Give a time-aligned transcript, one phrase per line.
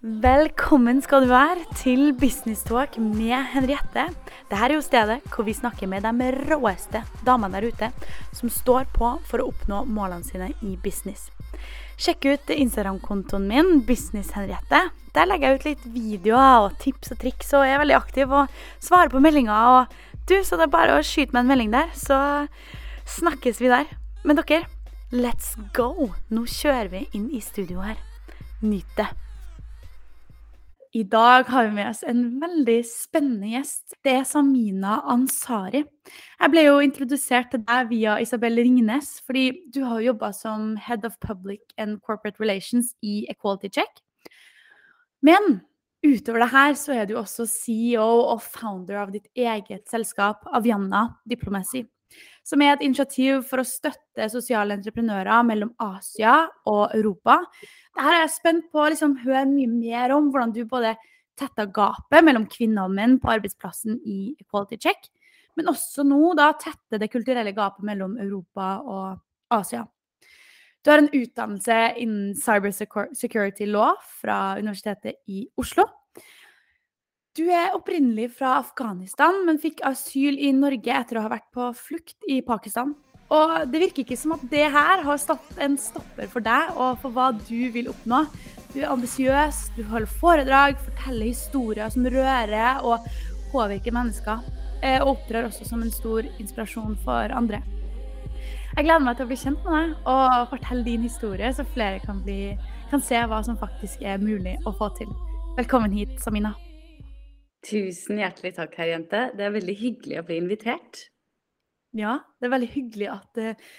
[0.00, 4.06] Velkommen skal du være til Business Talk med Henriette.
[4.48, 7.90] Dette er jo stedet hvor vi snakker med de råeste damene der ute
[8.32, 11.28] som står på for å oppnå målene sine i business.
[12.00, 14.86] Sjekk ut Instagram-kontoen min, Business Henriette.
[15.12, 18.60] Der legger jeg ut litt videoer og tips og triks, og er veldig aktiv og
[18.80, 19.84] svarer på meldinger.
[19.84, 22.48] Og du, så det er bare å skyte meg en melding der, så
[23.20, 23.98] snakkes vi der.
[24.24, 24.64] Men dere,
[25.12, 26.14] let's go!
[26.32, 28.00] Nå kjører vi inn i studio her.
[28.64, 29.12] Nyt det.
[30.90, 33.92] I dag har vi med oss en veldig spennende gjest.
[34.02, 35.84] Det er Samina Ansari.
[36.40, 41.06] Jeg ble jo introdusert til deg via Isabel Ringnes, fordi du har jobba som Head
[41.06, 44.02] of Public and Corporate Relations i Equality Check.
[45.22, 45.60] Men
[46.02, 51.06] utover det her så er du også CEO og founder av ditt eget selskap, Avianna
[51.22, 51.84] Diplomacy
[52.46, 57.38] som er et initiativ for å støtte sosiale entreprenører mellom Asia og Europa.
[57.94, 60.94] Dette er jeg spent på å liksom, høre mye mer om, hvordan du både
[61.40, 65.08] tetta gapet mellom kvinner og menn på arbeidsplassen i Equality Check,
[65.56, 69.06] men også nå da tette det kulturelle gapet mellom Europa og
[69.52, 69.86] Asia.
[70.80, 75.84] Du har en utdannelse innen cyber security law fra Universitetet i Oslo.
[77.38, 81.68] Du er opprinnelig fra Afghanistan, men fikk asyl i Norge etter å ha vært på
[81.78, 82.96] flukt i Pakistan.
[83.30, 86.96] Og det virker ikke som at det her har stått en stopper for deg og
[86.98, 88.24] for hva du vil oppnå.
[88.72, 93.06] Du er ambisiøs, du holder foredrag, forteller historier som rører og
[93.52, 94.42] påvirker mennesker.
[94.82, 97.60] Eh, og opptrer også som en stor inspirasjon for andre.
[98.74, 102.02] Jeg gleder meg til å bli kjent med deg og fortelle din historie, så flere
[102.02, 102.56] kan, bli,
[102.90, 105.14] kan se hva som faktisk er mulig å få til.
[105.60, 106.56] Velkommen hit, Samina.
[107.66, 109.22] Tusen hjertelig takk, herr Jente.
[109.36, 111.04] Det er veldig hyggelig å bli invitert.
[111.96, 113.70] Ja, det er veldig hyggelig at uh,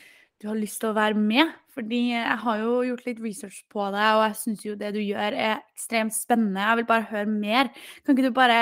[0.41, 1.49] du har lyst til å være med.
[1.71, 4.99] Fordi jeg har jo gjort litt research på deg, og jeg syns jo det du
[5.01, 6.61] gjør er ekstremt spennende.
[6.61, 7.71] Jeg vil bare høre mer.
[8.03, 8.61] Kan ikke du bare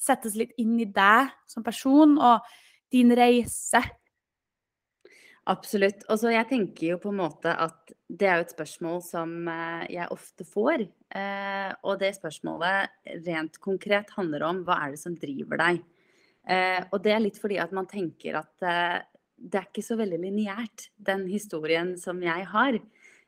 [0.00, 2.46] settes litt inn i deg som person og
[2.92, 3.82] din reise?
[5.48, 6.04] Absolutt.
[6.12, 9.32] Og så jeg tenker jo på en måte at det er jo et spørsmål som
[9.48, 10.84] eh, jeg ofte får.
[11.16, 15.80] Eh, og det spørsmålet rent konkret handler om hva er det som driver deg?
[16.50, 18.52] Eh, og det er litt fordi at man tenker at
[19.40, 22.76] det er ikke så veldig lineært, den historien som jeg har.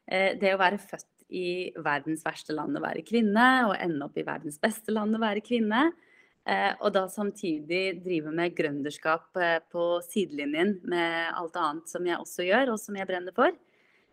[0.05, 4.27] Det å være født i verdens verste land å være kvinne, og ende opp i
[4.27, 5.87] verdens beste land å være kvinne,
[6.83, 12.47] og da samtidig drive med gründerskap eh, på sidelinjen med alt annet som jeg også
[12.49, 13.55] gjør, og som jeg brenner for.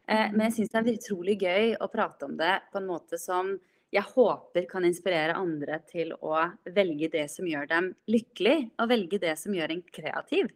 [0.09, 3.17] Eh, men jeg syns det er utrolig gøy å prate om det på en måte
[3.21, 3.55] som
[3.89, 6.35] jeg håper kan inspirere andre til å
[6.69, 10.51] velge det som gjør dem lykkelig, og velge det som gjør en kreativ.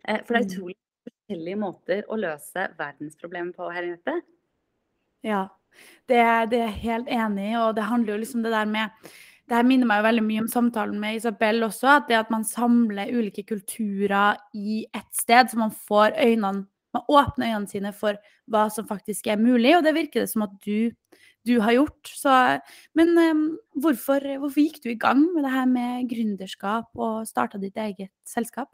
[0.00, 0.48] For det er mm.
[0.48, 4.14] utrolig forskjellige måter å løse verdensproblemer på, her inne.
[5.26, 5.42] Ja,
[6.08, 9.12] det, det er jeg helt enig i, og det handler jo liksom det der med
[9.48, 11.88] det minner meg jo veldig mye om samtalen med Isabel også.
[11.98, 16.66] At det at man samler ulike kulturer i ett sted, så man får øynene
[16.96, 18.16] Man åpner øynene sine for
[18.48, 20.88] hva som faktisk er mulig, og det virker det som at du,
[21.44, 22.08] du har gjort.
[22.08, 22.32] Så,
[22.96, 23.42] men um,
[23.76, 28.08] hvorfor, hvorfor, gikk du i gang med det her med gründerskap og starta ditt eget
[28.24, 28.72] selskap?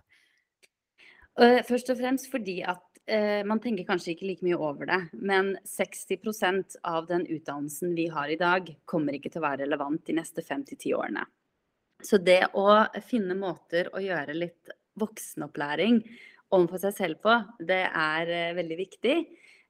[1.67, 5.55] Først og fremst fordi at eh, man tenker kanskje ikke like mye over det, men
[5.69, 10.19] 60% av den utdannelsen vi har i dag, kommer ikke til å være relevant de
[10.21, 11.25] neste fem til ti årene.
[12.05, 12.69] Så det å
[13.07, 16.03] finne måter å gjøre litt voksenopplæring
[16.55, 19.17] overfor seg selv på, det er eh, veldig viktig.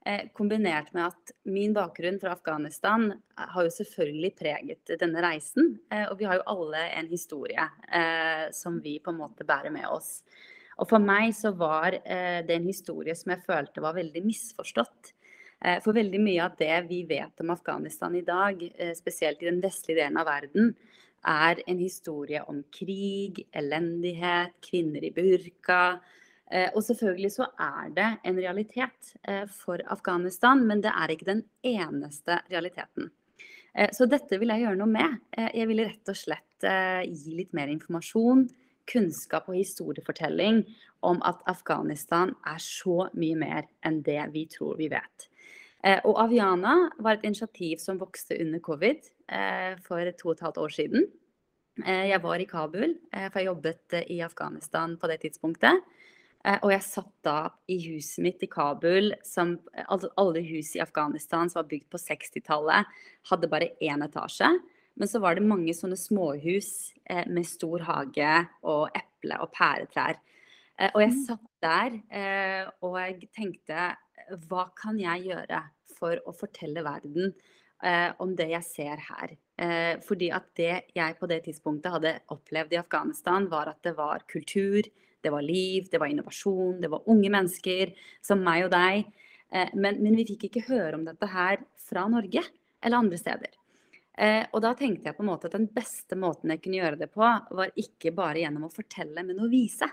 [0.05, 5.79] Eh, kombinert med at min bakgrunn fra Afghanistan har jo selvfølgelig preget denne reisen.
[5.89, 9.73] Eh, og vi har jo alle en historie eh, som vi på en måte bærer
[9.73, 10.19] med oss.
[10.81, 15.13] Og for meg så var eh, det en historie som jeg følte var veldig misforstått.
[15.63, 19.49] Eh, for veldig mye av det vi vet om Afghanistan i dag, eh, spesielt i
[19.49, 20.73] den vestlige delen av verden,
[21.25, 25.99] er en historie om krig, elendighet, kvinner i burka.
[26.51, 31.31] Eh, og selvfølgelig så er det en realitet eh, for Afghanistan, men det er ikke
[31.31, 33.09] den eneste realiteten.
[33.73, 35.17] Eh, så dette vil jeg gjøre noe med.
[35.33, 38.45] Jeg vil rett og slett gi litt mer informasjon
[38.89, 40.63] kunnskap og historiefortelling
[41.05, 45.29] om at Afghanistan er så mye mer enn det vi tror vi vet.
[45.85, 50.45] Eh, og Aviana var et initiativ som vokste under covid eh, for to og et
[50.47, 51.05] halvt år siden.
[51.83, 55.83] Eh, jeg var i Kabul, for jeg jobbet i Afghanistan på det tidspunktet.
[56.61, 57.39] Og jeg satt da
[57.73, 59.55] i huset mitt i Kabul, som
[59.89, 62.91] alle hus i Afghanistan som var bygd på 60-tallet,
[63.31, 64.51] hadde bare én etasje.
[64.95, 68.31] Men så var det mange sånne småhus eh, med stor hage
[68.63, 70.19] og eple- og pæretrær.
[70.79, 71.21] Eh, og jeg mm.
[71.27, 73.91] satt der eh, og jeg tenkte
[74.47, 75.61] hva kan jeg gjøre
[75.95, 77.33] for å fortelle verden
[77.83, 79.35] eh, om det jeg ser her?
[79.55, 83.95] Eh, fordi at det jeg på det tidspunktet hadde opplevd i Afghanistan, var at det
[83.99, 84.87] var kultur,
[85.25, 87.93] det var liv, det var innovasjon, det var unge mennesker
[88.23, 89.05] som meg og deg.
[89.51, 92.43] Eh, men, men, vi fikk ikke høre om dette her fra Norge
[92.81, 93.53] eller andre steder.
[94.17, 97.01] Eh, og da tenkte jeg på en måte at den beste måten jeg kunne gjøre
[97.03, 99.89] det på, var ikke bare gjennom å fortelle, men å vise.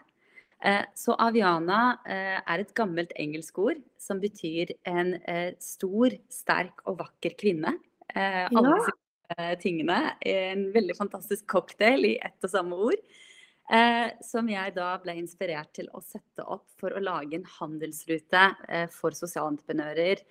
[0.62, 6.84] Eh, så Aviana eh, er et gammelt engelsk ord som betyr en eh, stor, sterk
[6.86, 7.74] og vakker kvinne.
[8.14, 8.98] Eh, alle disse
[9.38, 10.16] Eh, tingene.
[10.20, 13.00] En veldig fantastisk cocktail i ett og samme ord.
[13.72, 18.42] Eh, som jeg da ble inspirert til å sette opp for å lage en handelsrute
[18.92, 20.24] for sosialentreprenører.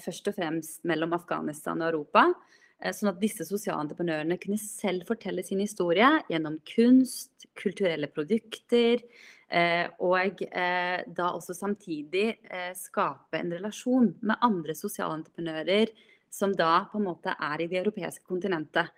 [0.00, 2.22] Først og fremst mellom Afghanistan og Europa.
[2.82, 9.02] Eh, sånn at disse sosialentreprenørene kunne selv fortelle sin historie gjennom kunst, kulturelle produkter.
[9.48, 12.34] Eh, og da også samtidig
[12.76, 15.94] skape en relasjon med andre sosialentreprenører
[16.30, 18.92] som da på en måte er i det europeiske kontinentet.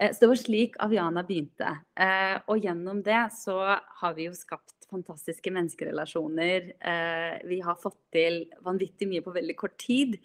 [0.00, 1.72] Eh, så det var slik Aviana begynte.
[1.96, 3.58] Eh, og gjennom det så
[4.00, 6.72] har vi jo skapt fantastiske menneskerelasjoner.
[6.78, 10.18] Eh, vi har fått til vanvittig mye på veldig kort tid.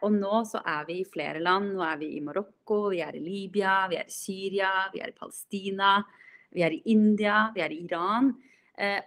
[0.00, 1.74] Og nå så er vi i flere land.
[1.74, 5.10] Nå er vi i Marokko, vi er i Libya, vi er i Syria, vi er
[5.10, 5.96] i Palestina,
[6.54, 8.30] vi er i India, vi er i Iran.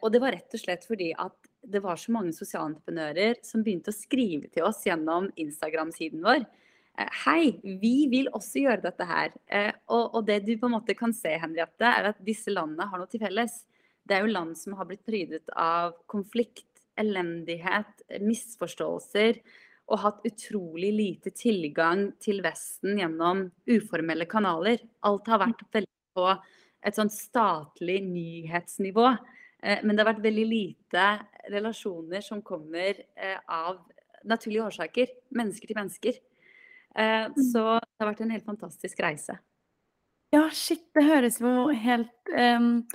[0.04, 3.94] Og det var rett og slett fordi at det var så mange sosialentreprenører som begynte
[3.94, 6.44] å skrive til oss gjennom Instagram-siden vår.
[7.00, 9.34] Eh, hei, vi vil også gjøre dette her.
[9.88, 13.01] Og, og, det du på en måte kan se, Henriette, er at disse landene har
[13.01, 13.63] noe til felles.
[14.04, 16.68] Det er jo land som har blitt prydet av konflikt,
[17.00, 19.40] elendighet, misforståelser.
[19.91, 24.80] Og hatt utrolig lite tilgang til Vesten gjennom uformelle kanaler.
[25.03, 26.30] Alt har vært veldig på
[26.83, 29.07] et sånn statlig nyhetsnivå.
[29.63, 31.07] Eh, men det har vært veldig lite
[31.51, 33.81] relasjoner som kommer eh, av
[34.27, 35.12] naturlige årsaker.
[35.35, 36.19] Mennesker til mennesker.
[36.95, 37.39] Eh, mm.
[37.51, 39.38] Så det har vært en helt fantastisk reise.
[40.33, 40.85] Ja, shit.
[40.95, 42.85] Det høres jo helt um,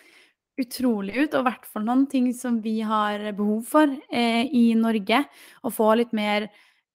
[0.58, 1.35] utrolig ut.
[1.35, 5.23] Og i hvert fall noen ting som vi har behov for eh, i Norge.
[5.62, 6.49] Å få litt mer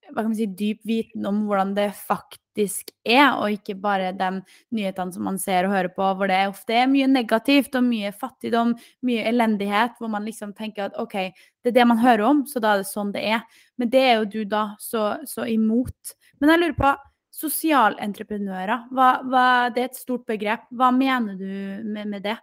[0.10, 4.30] hva kan man si, dyp viten om hvordan det faktisk er, og ikke bare de
[4.76, 8.12] nyhetene som man ser og hører på, hvor det ofte er mye negativt og mye
[8.16, 8.76] fattigdom,
[9.08, 11.16] mye elendighet, hvor man liksom tenker at OK,
[11.64, 13.42] det er det man hører om, så da er det sånn det er.
[13.80, 16.16] Men det er jo du da så, så imot.
[16.40, 16.94] Men jeg lurer på,
[17.34, 20.68] sosialentreprenører, hva, hva, det er et stort begrep.
[20.78, 21.50] Hva mener du
[21.90, 22.38] med, med det?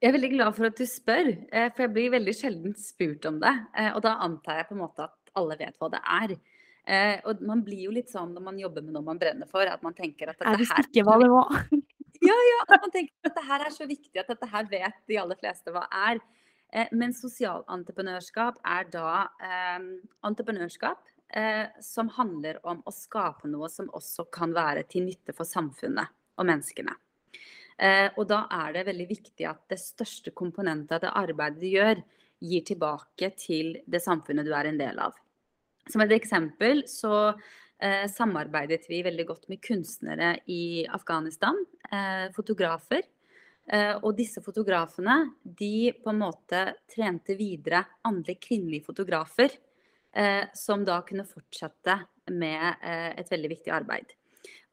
[0.00, 3.26] Jeg er veldig glad for at du spør, eh, for jeg blir veldig sjelden spurt
[3.28, 3.52] om det.
[3.76, 6.34] Eh, og da antar jeg på en måte at alle vet hva det er.
[6.90, 9.68] Eh, og man blir jo litt sånn når man jobber med noe man brenner for,
[9.68, 11.60] at man tenker at dette her Jeg visste ikke hva det var.
[12.30, 12.60] ja, ja.
[12.66, 15.40] At man tenker at dette her er så viktig at dette her vet de aller
[15.40, 16.22] fleste hva er.
[16.72, 19.12] Eh, men sosialentreprenørskap er da
[19.44, 19.78] eh,
[20.26, 21.04] entreprenørskap
[21.36, 26.10] eh, som handler om å skape noe som også kan være til nytte for samfunnet
[26.40, 26.96] og menneskene.
[27.80, 31.68] Eh, og da er det veldig viktig at det største komponentet av det arbeidet du
[31.70, 32.02] gjør,
[32.40, 35.16] gir tilbake til det samfunnet du er en del av.
[35.90, 41.58] Som et eksempel så eh, samarbeidet vi veldig godt med kunstnere i Afghanistan,
[41.90, 43.02] eh, fotografer.
[43.70, 49.52] Eh, og disse fotografene de på en måte trente videre andre kvinnelige fotografer,
[50.16, 51.98] eh, som da kunne fortsette
[52.32, 54.16] med eh, et veldig viktig arbeid.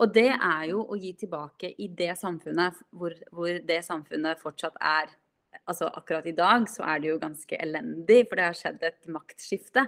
[0.02, 4.78] Og det er jo å gi tilbake i det samfunnet hvor, hvor det samfunnet fortsatt
[4.82, 5.10] er
[5.68, 9.10] altså akkurat i dag så er det jo ganske elendig, for det har skjedd et
[9.12, 9.88] maktskifte.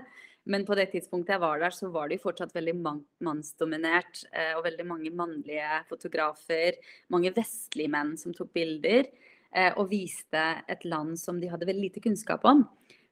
[0.50, 2.76] Men på det tidspunktet jeg var der, så var det jo fortsatt veldig
[3.26, 4.24] mannsdominert.
[4.32, 6.80] Eh, og veldig mange mannlige fotografer,
[7.14, 9.10] mange vestlige menn som tok bilder.
[9.50, 12.64] Eh, og viste et land som de hadde veldig lite kunnskap om.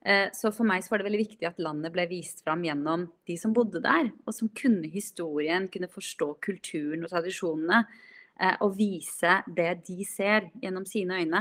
[0.08, 3.06] Eh, så for meg så var det veldig viktig at landet ble vist fram gjennom
[3.30, 4.10] de som bodde der.
[4.26, 7.86] Og som kunne historien, kunne forstå kulturen og tradisjonene.
[8.62, 11.40] Og vise det de ser gjennom sine øyne.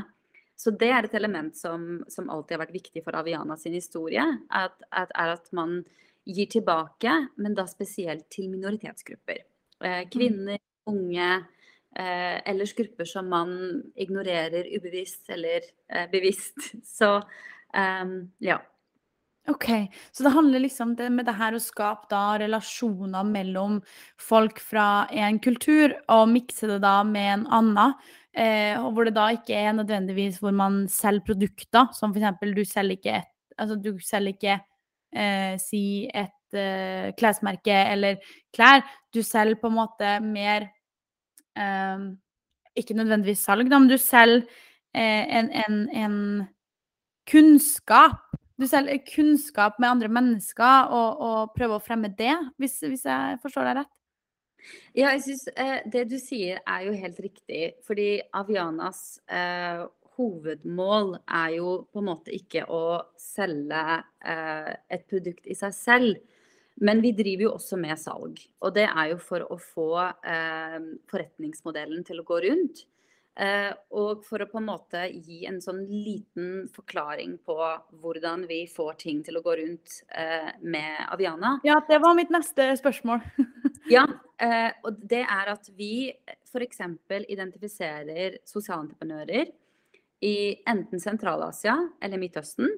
[0.56, 4.25] Så det er et element som, som, alltid har vært viktig for Aviana sin historie.
[4.48, 5.82] At, at, er at man
[6.26, 9.42] gir tilbake, men da spesielt til minoritetsgrupper.
[9.84, 10.08] Eh, mm.
[10.10, 11.28] kvinner, unge,
[11.96, 13.52] eh, ellers grupper som man
[13.94, 16.72] ignorerer ubevisst eller eh, bevisst.
[16.98, 18.58] Så um, ja.
[19.48, 19.68] OK.
[20.12, 23.78] Så det handler liksom det med det her å skape da relasjoner mellom
[24.18, 27.94] folk fra en kultur, og mikse det da med en annen.
[28.37, 32.43] Eh, og hvor det da ikke er nødvendigvis hvor man selger produkter, som f.eks.
[32.52, 34.55] du selger ikke et Altså du selger ikke
[35.16, 38.19] eh, si et eh, klesmerke eller
[38.52, 38.83] klær.
[39.14, 40.69] Du selger på en måte mer
[41.57, 42.05] eh,
[42.76, 44.45] Ikke nødvendigvis salg, da, men du selger
[44.93, 46.19] eh, en, en, en,
[47.26, 48.21] kunnskap.
[48.61, 53.40] Du selger kunnskap med andre mennesker og, og prøver å fremme det, hvis, hvis jeg
[53.43, 53.95] forstår deg rett?
[54.96, 57.62] Ja, jeg synes eh, det du sier er jo helt riktig.
[57.87, 59.85] Fordi Avianas eh,
[60.16, 62.82] hovedmål er jo på en måte ikke å
[63.20, 63.85] selge
[64.25, 66.25] eh, et produkt i seg selv.
[66.76, 68.40] Men vi driver jo også med salg.
[68.61, 72.85] Og det er jo for å få eh, forretningsmodellen til å gå rundt.
[73.37, 77.57] Eh, og for å på en måte gi en sånn liten forklaring på
[78.00, 81.59] hvordan vi får ting til å gå rundt eh, med Aviana.
[81.66, 83.21] Ja, det var mitt neste spørsmål.
[83.97, 84.07] ja,
[84.40, 86.09] eh, og det er at vi
[86.49, 86.81] f.eks.
[87.28, 89.52] identifiserer sosialentreprenører
[90.25, 92.73] i enten Sentral-Asia eller Midtøsten.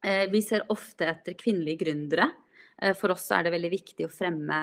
[0.00, 2.30] Eh, vi ser ofte etter kvinnelige gründere.
[2.80, 4.62] Eh, for oss er det veldig viktig å fremme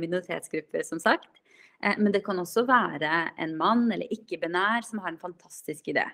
[0.00, 1.35] minoritetsgrupper, som sagt.
[1.82, 6.06] Eh, men det kan også være en mann eller ikke-binær som har en fantastisk idé.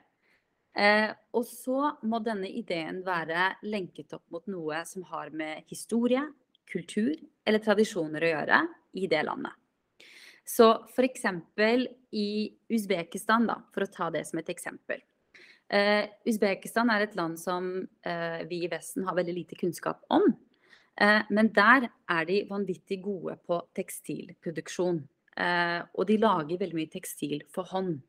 [0.72, 6.24] Eh, og så må denne ideen være lenket opp mot noe som har med historie,
[6.72, 7.12] kultur
[7.44, 8.60] eller tradisjoner å gjøre
[8.96, 9.52] i det landet.
[10.44, 11.26] Så f.eks.
[12.18, 12.28] i
[12.72, 15.02] Usbekistan, da, for å ta det som et eksempel.
[15.72, 20.26] Uh, Usbekistan er et land som uh, vi i Vesten har veldig lite kunnskap om.
[21.00, 24.98] Uh, men der er de vanvittig gode på tekstilproduksjon.
[25.36, 28.00] Eh, og de lager veldig mye tekstil for hånd.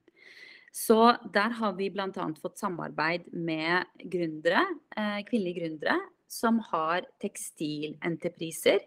[0.74, 0.98] Så
[1.34, 2.10] der har vi bl.a.
[2.42, 4.64] fått samarbeid med gründere,
[4.98, 8.82] eh, kvinnelige gründere som har tekstilentrepriser.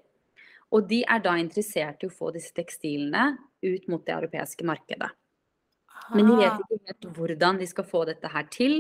[0.75, 5.12] Og de er da interessert i å få disse tekstilene ut mot det europeiske markedet.
[6.11, 6.59] Men de vet ah.
[6.59, 8.76] ikke helt hvordan de skal få dette her til,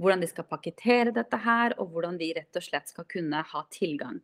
[0.00, 3.62] hvordan de skal pakkettere dette her, og hvordan de rett og slett skal kunne ha
[3.72, 4.18] tilgang.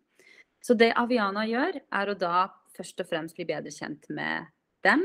[0.65, 4.49] Så det Aviana gjør, er å da først og fremst bli bedre kjent med
[4.85, 5.05] dem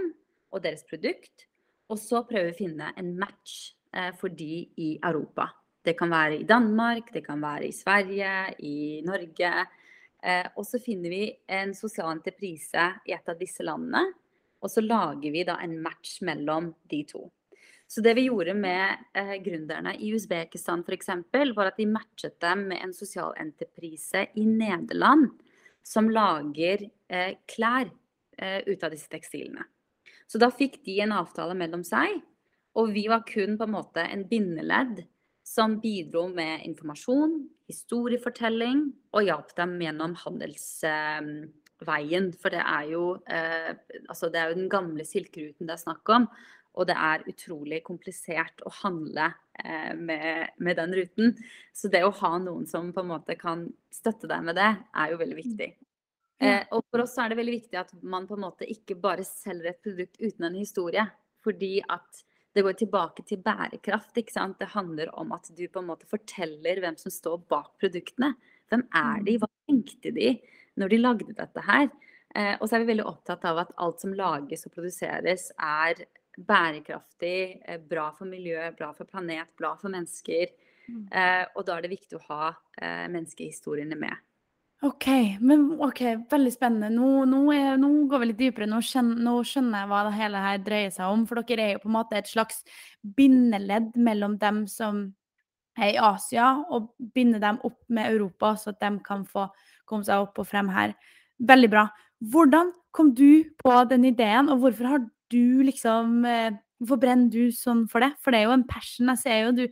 [0.54, 1.48] og deres produkt,
[1.90, 5.50] og så prøve å finne en match eh, for de i Europa.
[5.86, 8.34] Det kan være i Danmark, det kan være i Sverige,
[8.68, 9.54] i Norge.
[10.22, 14.04] Eh, og så finner vi en sosial entreprise i et av disse landene,
[14.60, 17.30] og så lager vi da en match mellom de to.
[17.90, 21.10] Så det vi gjorde med eh, gründerne i Usbekistan f.eks.,
[21.56, 25.32] var at vi matchet dem med en sosial entreprise i Nederland
[25.82, 27.90] som lager eh, klær
[28.40, 29.66] ut av disse tekstilene.
[30.30, 32.20] Så da fikk de en avtale mellom seg,
[32.78, 35.02] og vi var kun på en måte en bindeledd
[35.50, 38.84] som bidro med informasjon, historiefortelling
[39.16, 42.30] og hjalp dem gjennom handelsveien.
[42.38, 43.74] For det er jo, eh,
[44.06, 46.30] altså det er jo den gamle silkeruten det er snakk om.
[46.78, 51.34] Og det er utrolig komplisert å handle eh, med, med, den ruten.
[51.74, 55.12] Så det å ha noen som på en måte kan støtte deg med det, er
[55.12, 55.72] jo veldig viktig.
[56.40, 59.26] Eh, og for oss er det veldig viktig at man på en måte ikke bare
[59.28, 61.06] selger et produkt uten en historie.
[61.44, 62.24] Fordi at
[62.56, 64.18] det går tilbake til bærekraft.
[64.18, 64.60] ikke sant?
[64.60, 68.34] Det handler om at du på en måte forteller hvem som står bak produktene.
[68.72, 69.36] Hvem er de?
[69.36, 69.44] Mm.
[69.44, 70.32] Hva tenkte de
[70.80, 71.90] når de lagde dette her?
[72.36, 76.06] Eh, og så er vi veldig opptatt av at alt som lages og produseres er
[76.40, 80.48] bærekraftig, eh, bra for miljø, bra for planet, bra for mennesker.
[80.90, 81.08] Mm.
[81.12, 84.16] Eh, og da er det viktig å ha eh, menneskehistoriene med.
[84.80, 85.08] OK,
[85.44, 86.88] men ok, veldig spennende.
[86.94, 88.68] Nå, nå, er, nå går vi litt dypere.
[88.72, 91.26] Nå skjønner, nå skjønner, jeg hva det hele her dreier seg om.
[91.28, 92.62] For dere er jo på en måte et slags
[93.18, 95.10] bindeledd mellom dem som
[95.80, 99.50] er i Asia, og binder dem opp med Europa, så at de kan få
[99.88, 100.96] komme seg opp og frem her.
[101.44, 101.86] Veldig bra.
[102.32, 107.52] Hvordan kom du på den ideen, og hvorfor har du liksom eh, Hvorfor brenner du
[107.52, 108.14] sånn for det?
[108.24, 109.10] For det er jo en passion.
[109.12, 109.66] Jeg ser jo du,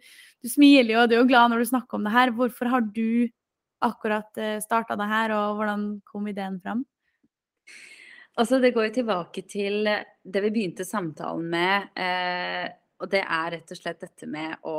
[0.43, 2.33] du smiler jo, og du er jo glad når du snakker om det her.
[2.35, 3.29] Hvorfor har du
[3.85, 6.85] akkurat eh, starta det her, og hvordan kom ideen fram?
[8.37, 11.89] Altså, det går tilbake til det vi begynte samtalen med.
[11.97, 12.67] Eh,
[13.01, 14.77] og det er rett og slett dette med å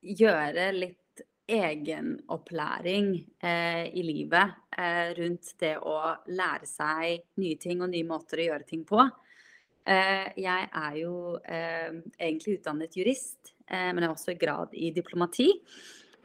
[0.00, 0.96] gjøre litt
[1.50, 3.08] egenopplæring
[3.42, 5.96] eh, i livet eh, rundt det å
[6.30, 9.02] lære seg nye ting og nye måter å gjøre ting på.
[9.90, 15.46] Eh, jeg er jo eh, egentlig utdannet jurist, men jeg har også grad i diplomati.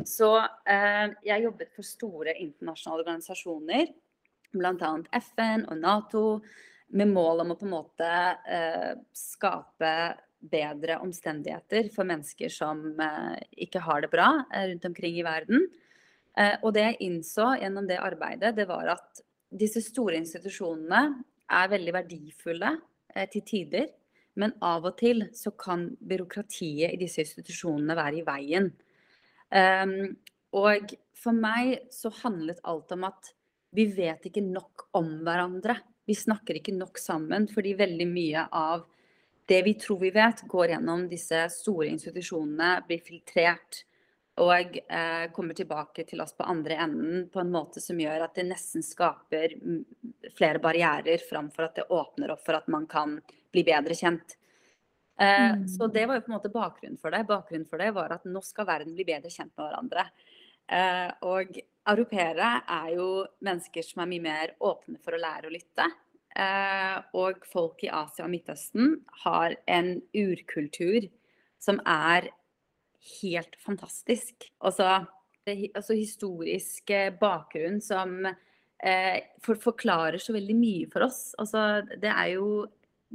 [0.03, 0.29] Så
[0.67, 3.91] eh, jeg jobbet for store internasjonale organisasjoner,
[4.55, 4.91] bl.a.
[5.21, 6.25] FN og Nato,
[6.95, 8.09] med mål om å på en måte
[8.45, 9.93] eh, skape
[10.45, 15.65] bedre omstendigheter for mennesker som eh, ikke har det bra eh, rundt omkring i verden.
[16.37, 19.23] Eh, og det jeg innså gjennom det arbeidet, det var at
[19.55, 21.03] disse store institusjonene
[21.55, 22.75] er veldig verdifulle
[23.15, 23.89] eh, til tider.
[24.35, 28.73] Men av og til så kan byråkratiet i disse institusjonene være i veien
[29.53, 33.31] og for meg så handlet alt om at
[33.75, 35.77] vi vet ikke nok om hverandre.
[36.05, 38.85] Vi snakker ikke nok sammen fordi veldig mye av
[39.45, 43.83] det vi tror vi vet, går gjennom disse store institusjonene, blir filtrert.
[44.35, 48.33] og eh, kommer tilbake til oss på andre enden på en måte som gjør at
[48.35, 49.53] det nesten skaper
[50.35, 53.21] flere barrierer framfor at det åpner opp for at man kan
[53.53, 54.35] bli bedre kjent.
[55.19, 55.67] Eh, mm.
[55.67, 57.23] Så det var jo på en måte bakgrunnen for det.
[57.29, 60.07] Bakgrunnen for det var at nå skal verden bli bedre kjent med hverandre.
[60.65, 63.09] Eh, og europeere er jo
[63.45, 65.87] mennesker som er mye mer åpne for å lære å lytte.
[66.35, 71.07] Eh, og folk i Asia og Midtøsten har en urkultur
[71.61, 72.31] som er
[73.21, 74.49] helt fantastisk.
[74.59, 75.05] Altså,
[75.45, 76.91] altså historisk
[77.21, 81.29] bakgrunn som eh, for, forklarer så veldig mye for oss.
[81.39, 82.65] Altså, det er jo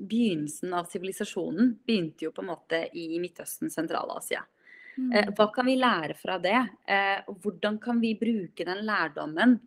[0.01, 4.45] Begynnelsen av sivilisasjonen begynte jo på en måte i Midtøsten, Sentral-Asia.
[4.97, 5.11] Mm.
[5.13, 6.59] Eh, hva kan vi lære fra det?
[6.89, 9.59] Eh, hvordan kan vi bruke den lærdommen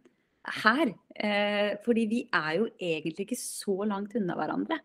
[0.64, 0.94] her?
[1.16, 4.80] Eh, fordi vi er jo egentlig ikke så langt unna hverandre.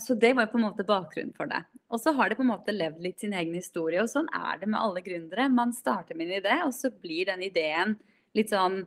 [0.00, 1.60] Så det var på en måte bakgrunnen for det.
[1.92, 4.56] Og så har det på en måte levd litt sin egen historie, og sånn er
[4.58, 5.50] det med alle gründere.
[5.52, 7.92] Man starter med en idé, og så blir den ideen
[8.34, 8.80] litt sånn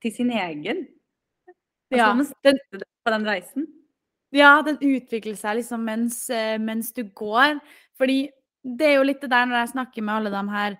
[0.00, 0.86] til sin egen.
[1.90, 2.62] Og så må man den,
[3.02, 3.66] på den reisen.
[4.32, 7.58] Ja, den utvikler seg liksom mens, eh, mens, du går.
[8.00, 8.24] Fordi
[8.62, 10.76] det er jo litt det der når jeg snakker med alle de her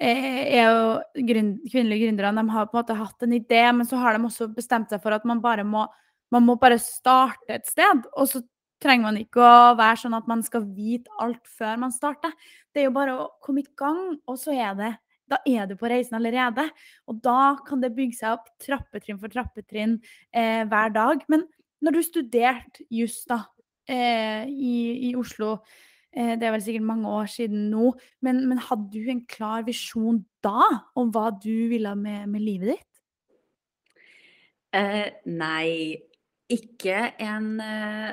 [0.00, 3.88] eh, er jo grunn, kvinnelige gründere, de har på en måte hatt en idé, men
[3.88, 5.86] så har de også bestemt seg for at man bare må
[6.30, 8.40] man må bare starte et sted, og så
[8.80, 12.32] trenger man ikke å være sånn at man skal vite alt før man starter.
[12.70, 14.92] Det er jo bare å komme i gang, og så er det
[15.30, 16.64] da er du på reisen allerede.
[17.06, 19.98] Og da kan det bygge seg opp trappetrinn for trappetrinn
[20.34, 21.22] eh, hver dag.
[21.30, 21.44] Men
[21.80, 24.74] når du studerte juss eh, i,
[25.08, 25.58] i, Oslo,
[26.12, 27.92] eh, det er vel sikkert mange år siden nå,
[28.26, 30.68] men, men, hadde du en klar visjon da
[30.98, 32.86] om hva du ville med, med livet ditt?
[34.76, 35.96] Eh, nei,
[36.50, 38.10] ikke en eh,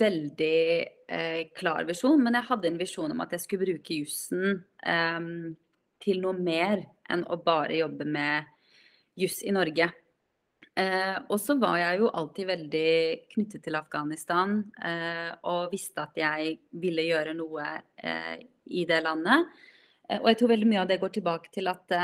[0.00, 0.60] veldig
[1.08, 5.20] eh, klar visjon, men jeg hadde en visjon om at jeg skulle bruke jussen eh,
[6.00, 8.48] til noe mer enn å bare jobbe med
[9.20, 9.90] juss i Norge.
[10.78, 12.92] Eh, og så var jeg jo alltid veldig
[13.34, 17.66] knyttet til Afghanistan eh, og visste at jeg ville gjøre noe
[17.98, 18.36] eh,
[18.70, 19.50] i det landet.
[20.08, 21.98] Eh, og jeg tror veldig mye av det går tilbake til at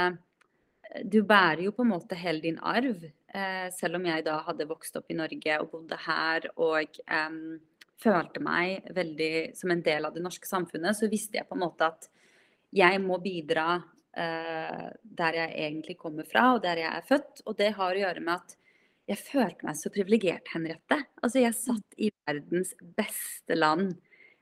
[1.05, 3.07] du bærer jo på en måte hele din arv.
[3.37, 7.41] Eh, selv om jeg da hadde vokst opp i Norge og bodde her og eh,
[8.01, 11.65] følte meg veldig som en del av det norske samfunnet, så visste jeg på en
[11.67, 12.09] måte at
[12.77, 17.43] jeg må bidra eh, der jeg egentlig kommer fra, og der jeg er født.
[17.45, 18.55] Og det har å gjøre med at
[19.07, 20.99] jeg følte meg så privilegert, Henriette.
[21.23, 23.93] Altså, jeg satt i verdens beste land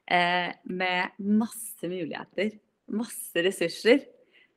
[0.08, 2.54] eh, med masse muligheter,
[2.96, 4.06] masse ressurser.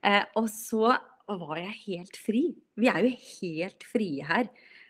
[0.05, 0.95] Eh, og så
[1.27, 2.45] var jeg helt fri.
[2.79, 4.47] Vi er jo helt frie her.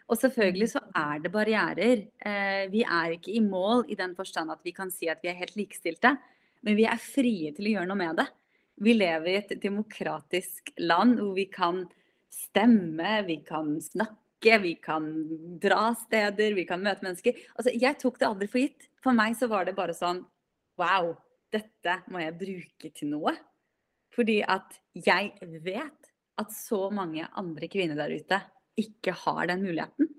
[0.07, 2.05] Og selvfølgelig så er det barrierer.
[2.21, 5.31] Eh, vi er ikke i mål i den forstand at vi kan si at vi
[5.31, 6.13] er helt likestilte,
[6.61, 8.27] men vi er frie til å gjøre noe med det.
[8.83, 11.85] Vi lever i et demokratisk land hvor vi kan
[12.33, 15.07] stemme, vi kan snakke, vi kan
[15.61, 17.37] dra steder, vi kan møte mennesker.
[17.57, 18.89] Altså, jeg tok det aldri for gitt.
[19.03, 20.23] For meg så var det bare sånn
[20.77, 21.15] Wow,
[21.49, 23.33] dette må jeg bruke til noe.
[24.13, 25.33] Fordi at jeg
[25.65, 28.39] vet at så mange andre kvinner der ute
[28.77, 30.11] ikke har den muligheten.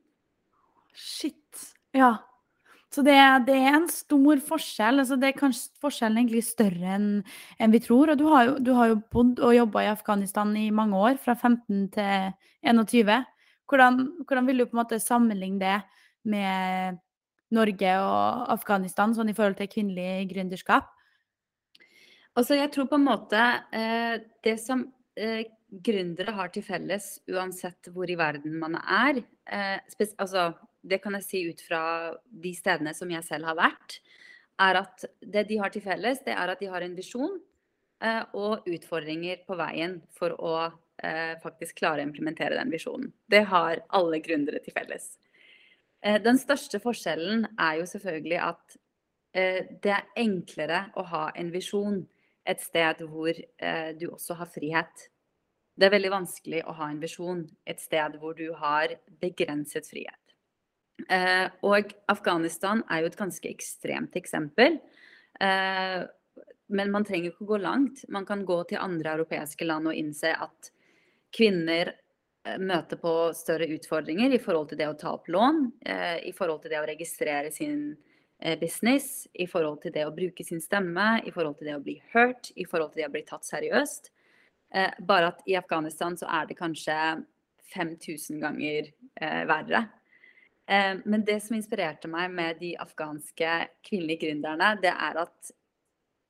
[0.99, 1.63] Shit.
[1.95, 2.17] Ja.
[2.89, 5.03] Så det, det er en stor forskjell.
[5.03, 7.09] Altså det er kanskje forskjellen egentlig større enn
[7.61, 8.15] en vi tror.
[8.15, 11.19] Og du har, jo, du har jo bodd og jobba i Afghanistan i mange år,
[11.21, 12.31] fra 15 til
[12.65, 13.13] 21.
[13.69, 15.77] Hvordan, hvordan vil du på en måte sammenligne det
[16.33, 17.03] med
[17.53, 20.89] Norge og Afghanistan, sånn i forhold til kvinnelig gründerskap?
[22.39, 24.85] Altså, jeg tror på en måte eh, Det som
[25.19, 29.77] eh, gründere har til felles, uansett hvor i verden man er eh,
[30.17, 31.83] altså, Det kan jeg si ut fra
[32.29, 34.01] de stedene som jeg selv har vært.
[34.59, 37.39] er at Det de har til felles, det er at de har en visjon
[38.03, 40.55] eh, og utfordringer på veien for å
[41.03, 43.13] eh, faktisk klare å implementere den visjonen.
[43.29, 45.19] Det har alle gründere til felles.
[46.03, 48.79] Eh, den største forskjellen er jo selvfølgelig at
[49.35, 52.03] eh, det er enklere å ha en visjon
[52.49, 55.09] et sted hvor eh, du også har frihet.
[55.79, 60.28] Det er veldig vanskelig å ha en visjon et sted hvor du har begrenset frihet.
[61.07, 64.81] Eh, og Afghanistan er jo et ganske ekstremt eksempel.
[65.41, 66.01] Eh,
[66.69, 68.03] men man trenger ikke å gå langt.
[68.13, 70.73] Man kan gå til andre europeiske land og innse at
[71.35, 75.65] kvinner eh, møter på større utfordringer i forhold til det å ta opp lån,
[76.25, 77.91] i forhold til det å registrere sin
[78.61, 81.97] business, i forhold til det å bruke sin stemme, i forhold til det å bli
[82.13, 84.13] hørt, i forhold til det å bli tatt seriøst.
[85.09, 86.95] Bare at i Afghanistan så er det kanskje
[87.75, 88.93] 5000 ganger
[89.51, 89.83] verre.
[90.69, 93.53] Eh, men det som inspirerte meg med de afghanske
[93.87, 95.53] kvinnelige gründerne, det er at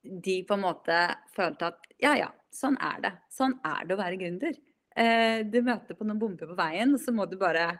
[0.03, 0.99] de på en måte
[1.35, 3.13] følte at ja, ja, sånn er det.
[3.35, 4.55] Sånn er det å være gründer.
[4.95, 7.73] Eh, du møter på noen bomber på veien, og så må du bare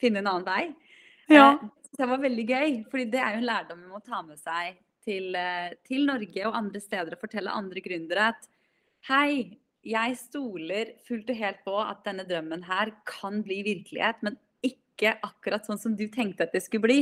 [0.00, 0.64] finne en annen vei.
[1.28, 1.50] Ja.
[1.52, 4.40] Eh, det var veldig gøy, fordi det er jo en lærdom vi må ta med
[4.40, 5.36] seg til,
[5.86, 8.48] til Norge og andre steder og fortelle andre gründere at
[9.06, 14.36] hei, jeg stoler fullt og helt på at denne drømmen her kan bli virkelighet, men
[14.96, 17.00] ikke akkurat sånn som du tenkte at det skulle bli.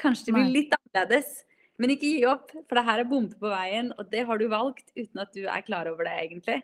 [0.00, 1.42] Kanskje det blir litt annerledes.
[1.82, 4.46] Men ikke gi opp, for det her er bombe på veien, og det har du
[4.52, 6.60] valgt uten at du er klar over det egentlig.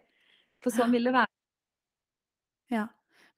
[0.62, 1.32] For sånn vil det være.
[2.70, 2.84] Ja.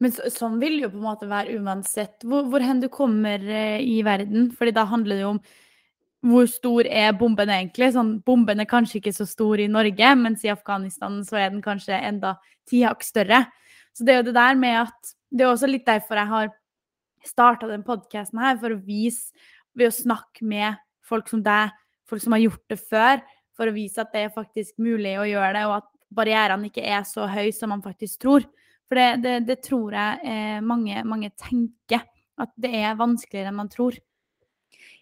[0.02, 2.88] Men så, sånn vil det jo på en måte være uansett hvor, hvor hen du
[2.92, 4.50] kommer eh, i verden.
[4.52, 5.38] fordi da handler det jo om
[6.28, 7.88] hvor stor er bomben egentlig?
[7.94, 11.64] Sånn, bomben er kanskje ikke så stor i Norge, mens i Afghanistan så er den
[11.64, 12.34] kanskje enda
[12.68, 13.40] ti hakk større.
[13.96, 16.50] Så det er jo det der med at Det er også litt derfor jeg har
[17.26, 19.34] starta den podkasten her, for å vise
[19.72, 20.76] Ved å snakke med
[21.08, 21.70] folk som deg,
[22.04, 23.22] folk som har gjort det før,
[23.56, 26.84] for å vise at det er faktisk mulig å gjøre det, og at barrierene ikke
[26.84, 28.44] er så høye som man faktisk tror.
[28.84, 32.04] For det, det, det tror jeg eh, mange, mange tenker,
[32.36, 33.96] at det er vanskeligere enn man tror.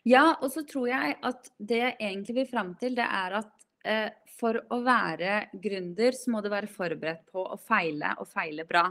[0.07, 3.51] Ja, og så tror jeg at det jeg egentlig vil fram til, det er at
[3.85, 4.09] eh,
[4.41, 8.87] for å være gründer, så må du være forberedt på å feile, og feile bra.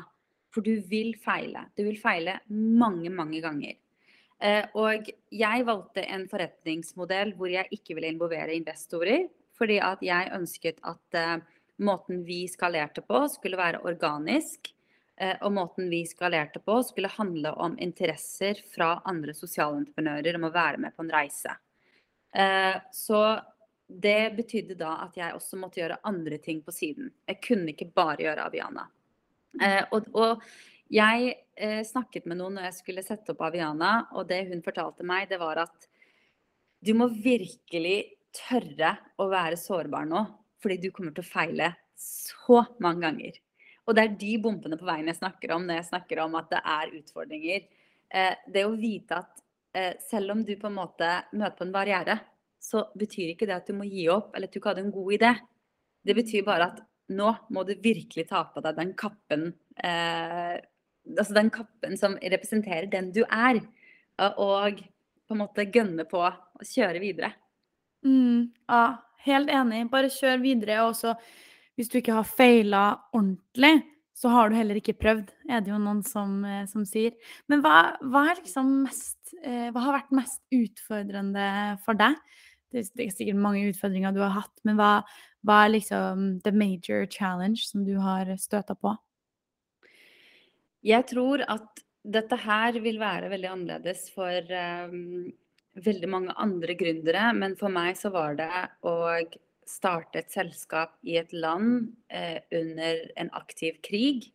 [0.54, 1.68] For du vil feile.
[1.78, 3.78] Du vil feile mange, mange ganger.
[4.40, 9.28] Eh, og jeg valgte en forretningsmodell hvor jeg ikke ville involvere investorer.
[9.60, 11.38] Fordi at jeg ønsket at eh,
[11.84, 14.72] måten vi skalerte på, skulle være organisk.
[15.20, 20.54] Eh, og måten vi skalerte på, skulle handle om interesser fra andre sosialentreprenører om å
[20.56, 21.58] være med på en reise.
[22.94, 23.20] Så
[23.90, 27.08] det betydde da at jeg også måtte gjøre andre ting på siden.
[27.26, 28.84] Jeg kunne ikke bare gjøre Aviana.
[29.58, 30.44] Eh, og, og
[30.94, 35.06] jeg eh, snakket med noen når jeg skulle sette opp Aviana, og det hun fortalte
[35.08, 35.90] meg, det var at
[36.86, 37.98] du må virkelig
[38.36, 40.24] tørre å være sårbar nå,
[40.62, 43.40] fordi du kommer til å feile så mange ganger.
[43.90, 46.52] Og det er de bompene på veien jeg snakker om når jeg snakker om at
[46.52, 47.70] det er utfordringer.
[48.10, 49.46] Eh, det å vite at
[50.02, 51.08] selv om du på en måte
[51.38, 52.16] møter på en barriere,
[52.58, 54.96] så betyr ikke det at du må gi opp, eller at du ikke hadde en
[54.96, 55.30] god idé.
[56.02, 59.52] Det betyr bare at nå må du virkelig ta på deg den kappen
[59.84, 60.60] eh,
[61.10, 63.58] Altså den kappen som representerer den du er.
[64.38, 64.82] Og
[65.26, 66.30] på en måte gønne på å
[66.62, 67.32] kjøre videre.
[68.06, 68.82] Mm, ja,
[69.26, 69.88] helt enig.
[69.90, 70.84] Bare kjør videre.
[70.84, 71.16] Og også,
[71.80, 73.80] hvis du ikke har feila ordentlig,
[74.20, 77.16] så har du heller ikke prøvd, er det jo noen som, eh, som sier.
[77.48, 82.18] Men hva, hva, liksom mest, eh, hva har vært mest utfordrende for deg?
[82.70, 85.00] Det er sikkert mange utfordringer du har hatt, men hva,
[85.48, 88.96] hva er liksom the major challenge som du har støta på?
[90.86, 94.54] Jeg tror at dette her vil være veldig annerledes for
[94.90, 95.28] um,
[95.80, 98.50] veldig mange andre gründere, men for meg så var det
[98.88, 98.96] å
[99.70, 104.32] starte et selskap i et land eh, under en aktiv krig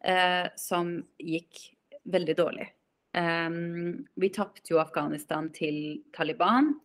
[0.00, 1.66] eh, som gikk
[2.08, 2.70] veldig dårlig.
[3.12, 6.76] Um, vi tapte jo Afghanistan til Taliban.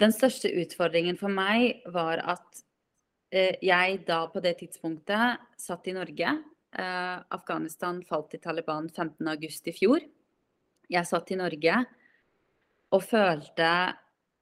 [0.00, 2.62] Den største utfordringen for meg var at
[3.34, 6.32] eh, jeg da på det tidspunktet satt i Norge.
[6.72, 10.06] Eh, Afghanistan falt til Taliban 15.8 i fjor.
[10.90, 11.82] Jeg satt i Norge
[12.90, 13.70] og følte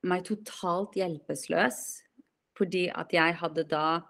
[0.08, 1.80] meg totalt hjelpeløs
[2.58, 4.00] fordi at jeg hadde da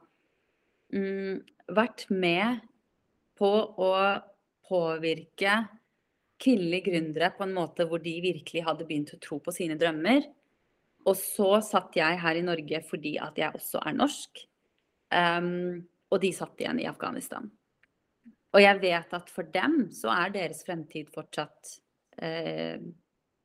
[0.94, 1.40] mm,
[1.76, 2.62] vært med
[3.38, 3.92] på å
[4.68, 5.60] påvirke
[6.40, 10.24] kvinnelige gründere på en måte hvor de virkelig hadde begynt å tro på sine drømmer.
[11.08, 14.42] Og så satt jeg her i Norge fordi at jeg også er norsk.
[15.08, 17.48] Um, og de satt igjen i Afghanistan.
[18.56, 21.74] Og jeg vet at for dem så er deres fremtid fortsatt
[22.24, 22.80] eh,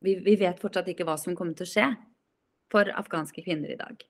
[0.03, 1.87] vi, vi, vet fortsatt ikke hva som kommer til å skje
[2.71, 4.03] for afghanske kvinner i dag.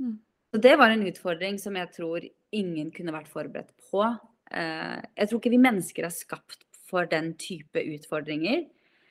[0.00, 0.18] Mm.
[0.52, 2.24] Så det var en utfordring som jeg tror
[2.56, 4.04] ingen kunne vært forberedt på.
[4.52, 8.66] Eh, jeg tror ikke vi mennesker er skapt for den type utfordringer.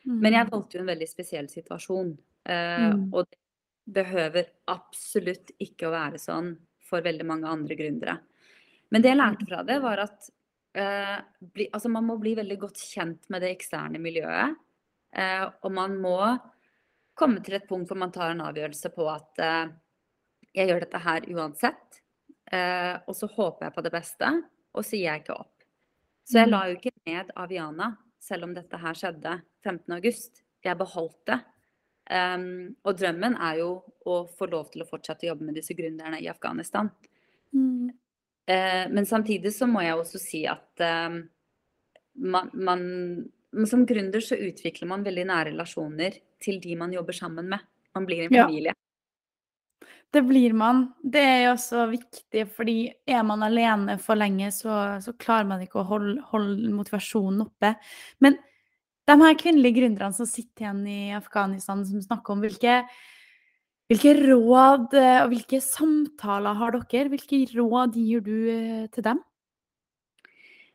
[0.06, 0.22] Mm.
[0.24, 2.16] Men jeg valgte jo en veldig spesiell situasjon.
[2.48, 3.10] Eh, Mm.
[3.14, 3.38] Og det
[3.88, 6.52] behøver absolutt ikke å være sånn
[6.88, 8.18] for veldig mange andre gründere.
[8.92, 10.30] Men det jeg lærte fra det, var at
[10.78, 14.56] eh, bli, altså man må bli veldig godt kjent med det eksterne miljøet.
[15.16, 16.18] Eh, og man må
[17.18, 19.74] komme til et punkt hvor man tar en avgjørelse på at eh,
[20.56, 22.02] jeg gjør dette her uansett.
[22.52, 24.32] Eh, og så håper jeg på det beste,
[24.78, 25.54] og gir jeg ikke opp.
[26.28, 26.52] Så jeg Mm.
[26.52, 30.42] la jo ikke ned Aviana, selv om dette her skjedde 15.8.
[30.64, 31.40] Jeg beholdt det.
[32.08, 33.72] Um, og drømmen er jo
[34.08, 36.90] å få lov til å fortsette å jobbe med disse gründerne i Afghanistan.
[37.52, 37.90] Mm.
[38.48, 41.18] Uh, men samtidig så må jeg også si at uh,
[42.16, 42.84] man, man
[43.68, 47.64] Som gründer så utvikler man veldig nære relasjoner til de man jobber sammen med.
[47.96, 48.46] Man blir en Ja.
[48.46, 48.74] familie.
[50.14, 50.94] Det blir man.
[51.04, 55.64] Det er jo også viktig, fordi er man alene for lenge, så, så klarer man
[55.64, 57.74] ikke å holde, holde, motivasjonen oppe.
[58.24, 58.38] Men
[59.08, 62.82] de her kvinnelige gründerne som sitter igjen i Afghanistan, som snakker om hvilke,
[63.88, 67.12] hvilke råd eh, og hvilke samtaler har dere?
[67.14, 69.24] Hvilke råd gir du eh, til dem?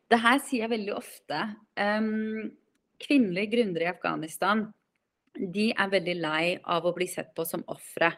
[0.09, 1.43] Det her sier jeg veldig ofte.
[1.77, 2.51] Um,
[3.01, 4.67] kvinnelige gründere i Afghanistan
[5.33, 8.11] de er veldig lei av å bli sett på som ofre.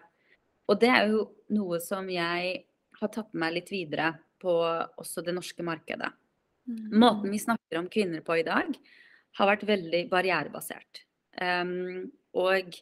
[0.67, 2.55] Og det er jo noe som jeg
[2.99, 4.51] har tatt med meg litt videre på
[4.99, 6.11] også det norske markedet.
[6.67, 6.95] Mm.
[6.99, 8.71] Måten vi snakker om kvinner på i dag,
[9.35, 11.03] har vært veldig barrierebasert.
[11.41, 12.77] Um, og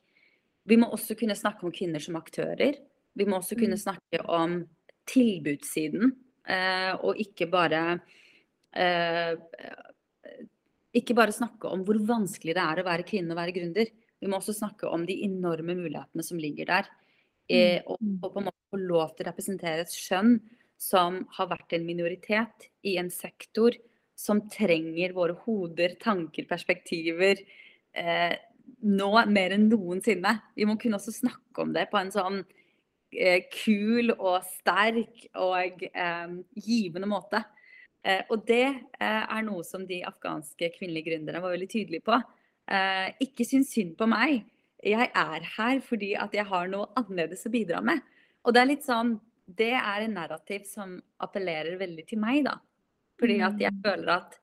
[0.70, 2.78] vi må også kunne snakke om kvinner som aktører.
[3.18, 3.84] Vi må også kunne mm.
[3.84, 4.60] snakke om
[5.10, 6.14] tilbudssiden,
[6.48, 9.34] uh, og ikke bare uh,
[10.94, 13.90] ikke bare snakke om hvor vanskelig det er å være kvinne og være gründer.
[14.22, 16.92] Vi må også snakke om de enorme mulighetene som ligger der.
[17.52, 17.84] Mm.
[17.92, 20.38] og, og, på en måte få lov til å representere et skjønn
[20.80, 23.76] som har vært en minoritet i en sektor
[24.16, 27.40] som trenger våre hoder, tanker, perspektiver
[27.98, 28.36] eh,
[28.84, 30.36] nå mer enn noensinne.
[30.56, 32.40] Vi må kunne også snakke om det på en sånn
[33.12, 37.44] eh, kul og sterk og eh, givende måte.
[38.04, 42.20] Eh, og det eh, er noe som de afghanske kvinnelige gründerne var veldig tydelige på.
[42.72, 44.44] Eh, ikke syns synd på meg.
[44.84, 48.04] Jeg er her fordi at jeg har noe annerledes å bidra med.
[48.44, 52.54] Og det er litt sånn Det er en narrativ som appellerer veldig til meg, da.
[53.20, 53.82] Fordi at jeg mm.
[53.86, 54.40] føler at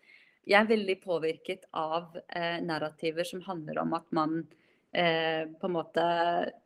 [0.50, 4.38] jeg er veldig påvirket av eh, narrativer som handler om at man
[4.92, 6.04] eh, på en måte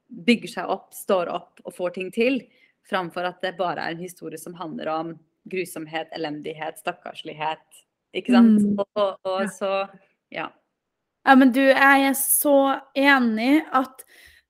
[0.08, 2.40] bygger seg opp, står opp og får ting til.
[2.88, 5.14] Framfor at det bare er en historie som handler om
[5.50, 7.64] grusomhet, elendighet, stakkarslighet.
[8.14, 8.62] Ikke sant?
[8.62, 8.78] Mm.
[8.78, 9.72] Og, og, og så,
[10.32, 10.48] ja.
[11.24, 12.58] Ja, men du, jeg er så
[12.96, 14.04] enig at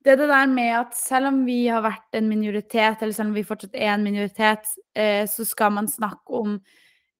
[0.04, 3.30] det er det der med at selv om vi har vært en minoritet, eller selv
[3.30, 6.58] om vi fortsatt er en minoritet, eh, så skal man snakke om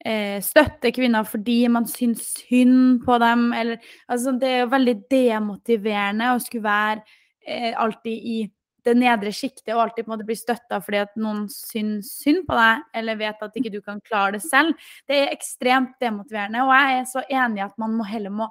[0.04, 3.48] eh, støtte kvinner fordi man syns synd på dem.
[3.56, 7.02] Eller, altså, det er jo veldig demotiverende å skulle være
[7.46, 8.38] eh, alltid i
[8.84, 12.42] det nedre sjiktet og alltid på en måte bli støtta fordi at noen syns synd
[12.48, 14.76] på deg, eller vet at ikke du kan klare det selv.
[15.08, 18.50] Det er ekstremt demotiverende, og jeg er så enig at man må heller må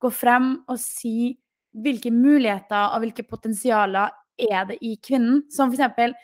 [0.00, 1.34] gå frem og si
[1.78, 5.44] hvilke muligheter og hvilke potensialer er det i kvinnen.
[5.52, 6.16] Som eksempel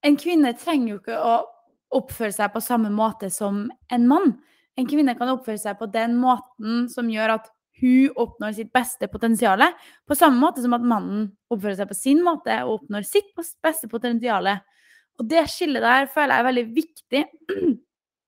[0.00, 1.32] En kvinne trenger jo ikke å
[1.94, 4.34] oppføre seg på samme måte som en mann.
[4.78, 7.50] En kvinne kan oppføre seg på den måten som gjør at
[7.80, 9.62] hun oppnår sitt beste potensial,
[10.04, 13.88] på samme måte som at mannen oppfører seg på sin måte og oppnår sitt beste
[13.88, 14.48] potensial.
[15.20, 17.22] Og det skillet der føler jeg er veldig viktig.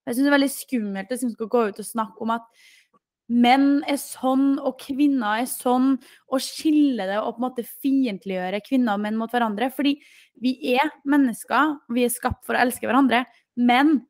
[0.03, 2.46] Jeg syns det er veldig skummelt å gå ut og snakke om at
[3.31, 5.94] menn er sånn og kvinner er sånn,
[6.27, 9.70] og skille det og på en måte fiendtliggjøre kvinner og menn mot hverandre.
[9.72, 9.94] Fordi
[10.42, 13.22] vi er mennesker, vi er skapt for å elske hverandre,
[13.56, 14.00] men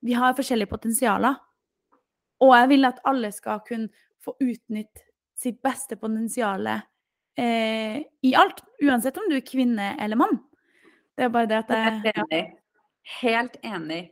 [0.00, 1.36] vi har forskjellige potensialer.
[2.40, 3.90] Og jeg vil at alle skal kunne
[4.24, 5.04] få utnytte
[5.40, 8.62] sitt beste potensial eh, i alt.
[8.82, 10.38] Uansett om du er kvinne eller mann.
[11.16, 12.42] Det er bare det at jeg Helt enig.
[13.20, 14.02] Helt enig.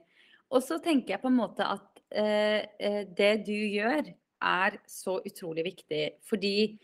[0.53, 5.19] Og så tenker jeg på en måte at eh, eh det du gjør, er så
[5.27, 6.03] utrolig viktig.
[6.23, 6.79] Fordi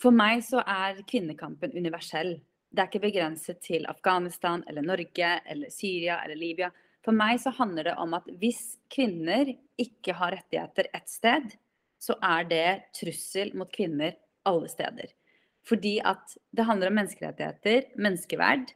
[0.00, 2.36] for meg så er kvinnekampen universell.
[2.70, 6.70] Det er ikke begrenset til Afghanistan eller Norge eller Syria eller Libya.
[7.06, 11.52] For meg så handler det om at hvis kvinner ikke har rettigheter ett sted,
[12.02, 12.66] så er det
[12.98, 14.16] trussel mot kvinner
[14.46, 15.12] alle steder.
[15.66, 18.72] Fordi at det handler om menneskerettigheter, menneskeverd.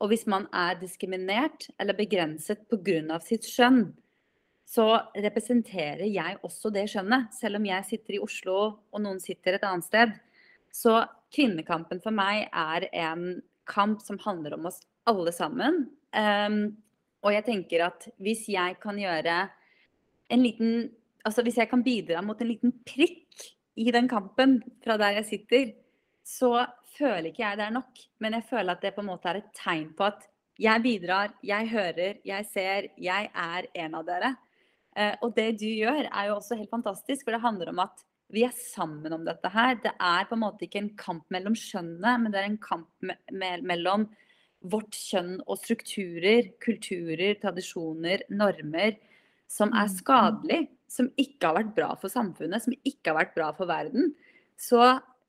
[0.00, 3.20] Og hvis man er diskriminert eller begrenset pga.
[3.20, 3.92] sitt skjønn,
[4.64, 7.32] så representerer jeg også det skjønnet.
[7.36, 8.56] Selv om jeg sitter i Oslo
[8.92, 10.14] og noen sitter et annet sted.
[10.72, 11.04] Så
[11.36, 15.84] kvinnekampen for meg er en kamp som handler om oss alle sammen.
[16.16, 16.76] Um,
[17.24, 19.38] og jeg tenker at hvis jeg kan gjøre
[20.32, 20.92] en liten
[21.24, 23.44] Altså hvis jeg kan bidra mot en liten prikk
[23.80, 25.70] i den kampen fra der jeg sitter,
[26.20, 26.66] så
[26.98, 28.02] føler ikke jeg det er nok.
[28.20, 30.26] Men jeg føler at det på en måte er et tegn på at
[30.60, 34.34] jeg bidrar, jeg hører, jeg ser, jeg er en av dere.
[34.92, 38.04] Eh, og det du gjør, er jo også helt fantastisk, for det handler om at
[38.34, 39.80] vi er sammen om dette her.
[39.82, 42.88] Det er på en måte ikke en kamp mellom skjønnene, men det er en kamp
[43.00, 44.06] me me mellom
[44.64, 48.96] vårt kjønn og strukturer, kulturer, tradisjoner, normer
[49.50, 49.94] som er mm.
[49.98, 50.62] skadelig.
[50.94, 54.12] Som ikke har vært bra for samfunnet, som ikke har vært bra for verden.
[54.60, 54.78] Så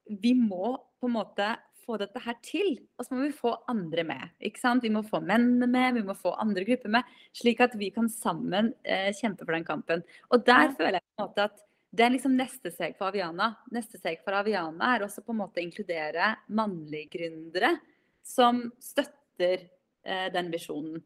[0.05, 1.47] vi må på en måte
[1.85, 2.75] få dette her til.
[2.97, 4.35] Og så må vi få andre med.
[4.45, 4.85] ikke sant?
[4.85, 7.15] Vi må få mennene med, vi må få andre grupper med.
[7.37, 10.05] Slik at vi kan sammen eh, kjempe for den kampen.
[10.29, 13.53] Og der føler jeg på en måte at det er liksom neste steg for Aviana.
[13.73, 17.77] Neste steg for Aviana er også på en måte å inkludere mannlige gründere
[18.25, 21.03] som støtter eh, den visjonen.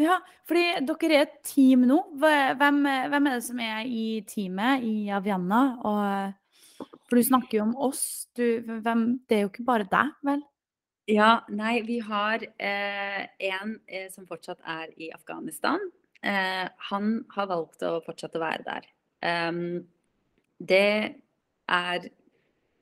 [0.00, 1.98] Ja, fordi dere er et team nå.
[2.20, 5.62] Hvem, hvem, er det som er i teamet i Avianna?
[5.84, 8.04] Og, for du snakker jo om oss.
[8.36, 8.44] Du,
[8.84, 10.44] hvem, det er jo ikke bare deg, vel?
[11.10, 15.82] Ja, nei, vi har eh, en eh, som fortsatt er i Afghanistan.
[16.22, 18.88] Eh, han har valgt å fortsette å være der.
[19.20, 19.82] Um,
[20.56, 21.16] det
[21.68, 22.08] er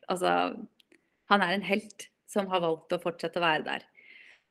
[0.09, 0.31] Altså,
[1.29, 3.83] han er en helt som har valgt å fortsette å være der.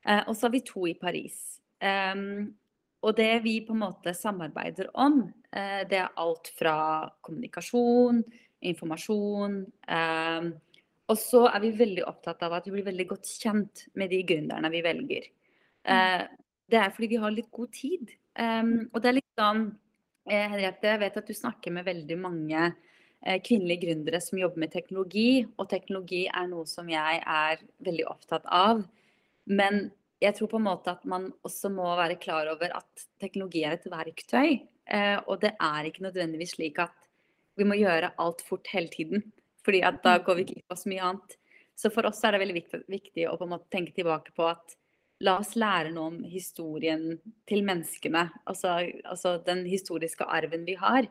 [0.08, 1.60] Eh, og så har vi to i Paris.
[1.78, 5.20] Og det vi på en måte samarbeider om,
[5.54, 8.24] uh, det er alt fra kommunikasjon,
[8.65, 9.60] informasjon.
[11.08, 14.24] Og så er vi veldig opptatt av at vi blir veldig godt kjent med de
[14.28, 15.30] gründerne vi velger.
[15.86, 16.26] Uh,
[16.67, 18.12] det er fordi vi har litt god tid.
[18.38, 19.63] Um, og det er litt sånn
[20.30, 24.65] eh, Henriette, jeg vet at du snakker med veldig mange eh, kvinnelige gründere som jobber
[24.65, 28.84] med teknologi, og teknologi er noe som jeg er veldig opptatt av.
[29.47, 29.88] Men
[30.21, 33.77] jeg tror på en måte at man også må være klar over at teknologi er
[33.77, 34.57] et verktøy.
[34.88, 36.95] Eh, og det er ikke nødvendigvis slik at
[37.57, 39.31] vi må gjøre alt fort hele tiden.
[39.67, 41.33] fordi at da går vi glipp av så mye annet.
[41.75, 44.45] Så for oss er det veldig viktig, viktig å på en måte tenke tilbake på
[44.47, 44.77] at
[45.27, 47.17] la oss lære noe om historien
[47.49, 48.29] til menneskene.
[48.47, 51.10] Altså, altså den historiske arven vi har.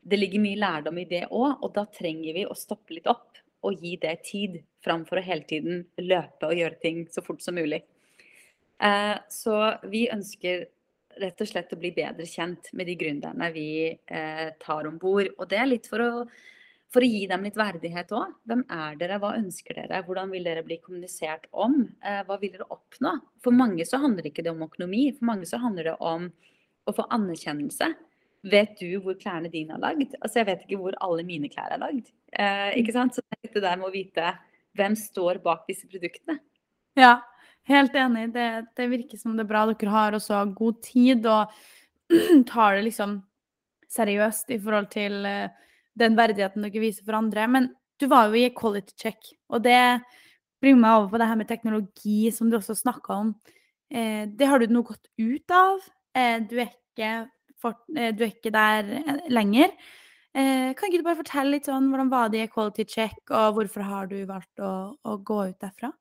[0.00, 3.36] Det ligger mye lærdom i det òg, og da trenger vi å stoppe litt opp
[3.66, 7.58] og gi det tid, framfor å hele tiden løpe og gjøre ting så fort som
[7.58, 7.82] mulig.
[8.80, 9.56] Eh, så
[9.92, 10.64] vi ønsker
[11.20, 15.28] rett og slett å bli bedre kjent med de gründerne vi eh, tar om bord.
[15.36, 16.10] Og det er litt for å,
[16.92, 18.36] for å gi dem litt verdighet òg.
[18.48, 21.82] Hvem er dere, hva ønsker dere, hvordan vil dere bli kommunisert om?
[22.00, 23.16] Eh, hva vil dere oppnå?
[23.44, 26.30] For mange så handler ikke det om økonomi, for mange så handler det om
[26.88, 27.92] å få anerkjennelse.
[28.40, 30.14] Vet du hvor klærne dine er lagd?
[30.20, 32.06] Altså Jeg vet ikke hvor alle mine klær er lagd.
[32.32, 33.14] Eh, ikke sant?
[33.16, 34.32] Så det er der med å vite
[34.78, 36.38] hvem står bak disse produktene.
[36.98, 37.18] Ja,
[37.68, 38.30] Helt enig.
[38.34, 41.52] Det, det, virker som det er bra dere har også god tid og
[42.50, 43.20] tar det liksom
[43.90, 45.50] seriøst i forhold til uh,
[45.98, 47.46] den verdigheten dere viser for andre.
[47.50, 50.00] Men du var jo i quality check, og det
[50.60, 53.34] bringer meg over på det her med teknologi som du også snakka om.
[53.92, 55.84] Eh, det har du nå gått ut av.
[56.16, 57.10] Eh, du, er ikke
[57.60, 59.72] for, eh, du, er ikke der eh, lenger.
[60.30, 63.56] Eh, kan ikke du bare fortelle litt sånn, hvordan var det i Equality check, og
[63.58, 65.92] hvorfor har du valgt å, å gå ut derfra?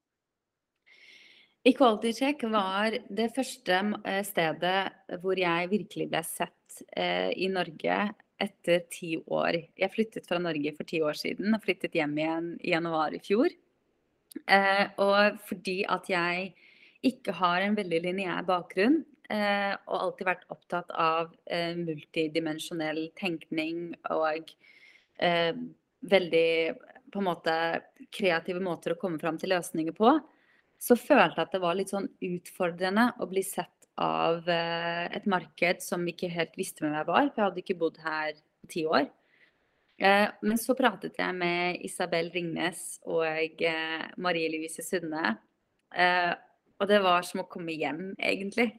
[1.68, 7.98] Equality Check var det første eh, stedet hvor jeg virkelig ble sett eh, i Norge
[8.40, 9.58] etter ti år.
[9.76, 13.20] Jeg flyttet fra Norge for ti år siden og flyttet hjem igjen i januar i
[13.20, 13.52] fjor.
[14.48, 16.54] Eh, og fordi at jeg
[17.10, 24.50] ikke har en veldig lineær bakgrunn og alltid vært opptatt av eh, multidimensjonell tenkning og
[25.22, 25.54] eh,
[26.00, 26.52] veldig
[27.12, 27.56] på en måte
[28.14, 30.16] kreative måter å komme fram til løsninger på,
[30.80, 35.26] så følte jeg at det var litt sånn utfordrende å bli sett av eh, et
[35.30, 38.72] marked som ikke helt visste hvem jeg var, for jeg hadde ikke bodd her på
[38.72, 39.10] ti år.
[40.00, 45.36] Eh, men så pratet jeg med Isabel Ringnes og eh, Marie Louise Sunde.
[46.80, 48.70] Og det var som å komme hjem, egentlig.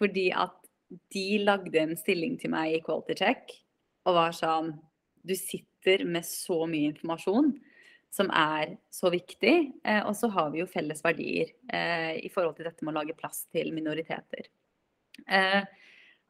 [0.00, 0.56] Fordi at
[1.14, 3.52] de lagde en stilling til meg i Quality Check
[4.08, 4.72] og var sånn
[5.22, 7.52] Du sitter med så mye informasjon
[8.10, 9.54] som er så viktig.
[9.84, 12.98] Eh, og så har vi jo felles verdier eh, i forhold til dette med å
[13.02, 14.48] lage plass til minoriteter.
[15.28, 15.62] Eh,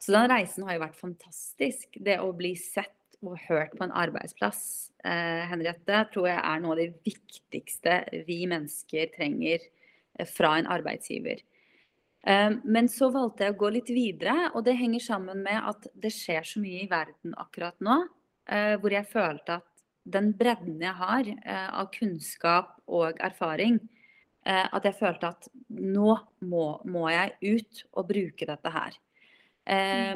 [0.01, 1.97] så den reisen har jo vært fantastisk.
[1.97, 6.77] Det å bli sett og hørt på en arbeidsplass, eh, Henriette, tror jeg er noe
[6.77, 11.43] av det viktigste vi mennesker trenger eh, fra en arbeidsgiver.
[12.27, 15.91] Eh, men så valgte jeg å gå litt videre, og det henger sammen med at
[15.95, 18.03] det skjer så mye i verden akkurat nå,
[18.51, 19.71] hvor jeg følte at
[20.09, 23.79] den bredden jeg har eh, av kunnskap og erfaring,
[24.47, 26.15] eh, at jeg følte at nå
[26.49, 28.97] må, må, jeg ut og bruke dette her.
[29.71, 30.15] Eh,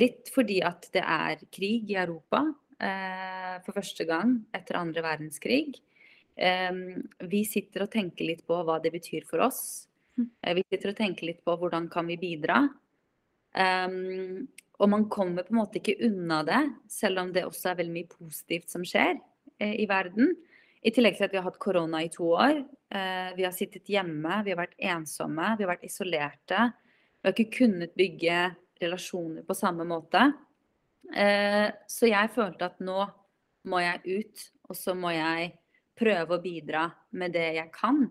[0.00, 2.44] litt fordi at det er krig i Europa
[2.78, 5.82] eh, for første gang etter andre verdenskrig.
[6.34, 9.86] vi sitter og tenker litt på hva det betyr for oss.
[10.18, 10.30] Mm.
[10.42, 12.62] Eh, vi sitter og tenker litt på hvordan kan vi bidra.
[13.54, 14.48] Um,
[14.82, 17.94] og man kommer på en måte ikke unna det, selv om det også er veldig
[17.94, 19.14] mye positivt som skjer
[19.62, 20.32] eh, i verden.
[20.84, 22.58] I tillegg til at vi har hatt korona i to år.
[22.90, 26.66] Eh, vi har sittet hjemme, vi har vært ensomme, vi har vært isolerte.
[27.14, 28.40] Vi har ikke kunnet bygge
[28.82, 30.26] relasjoner på samme måte.
[31.14, 33.06] Eh, så jeg følte at nå
[33.70, 35.54] må jeg ut, og så må jeg
[35.96, 38.02] prøve å bidra med det jeg kan.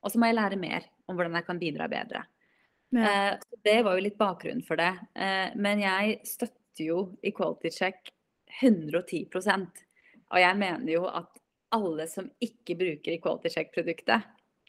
[0.00, 2.22] Og så må jeg lære mer om hvordan jeg kan bidra bedre.
[2.94, 3.32] Ja.
[3.32, 4.92] Eh, det var jo litt bakgrunnen for det.
[5.14, 8.12] Eh, men jeg støtter jo Equality Check
[8.60, 9.82] 110%
[10.30, 11.42] Og jeg mener jo at
[11.74, 14.24] alle som ikke bruker Equality Check-produktet,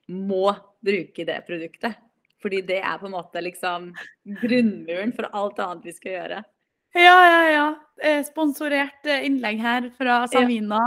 [0.08, 0.50] må
[0.84, 1.98] bruke det produktet.
[2.42, 3.90] Fordi det er på en måte liksom
[4.42, 6.42] grunnmuren for alt annet vi skal gjøre.
[6.98, 7.68] Ja, ja, ja.
[8.04, 10.80] Eh, sponsorert eh, innlegg her fra Samina.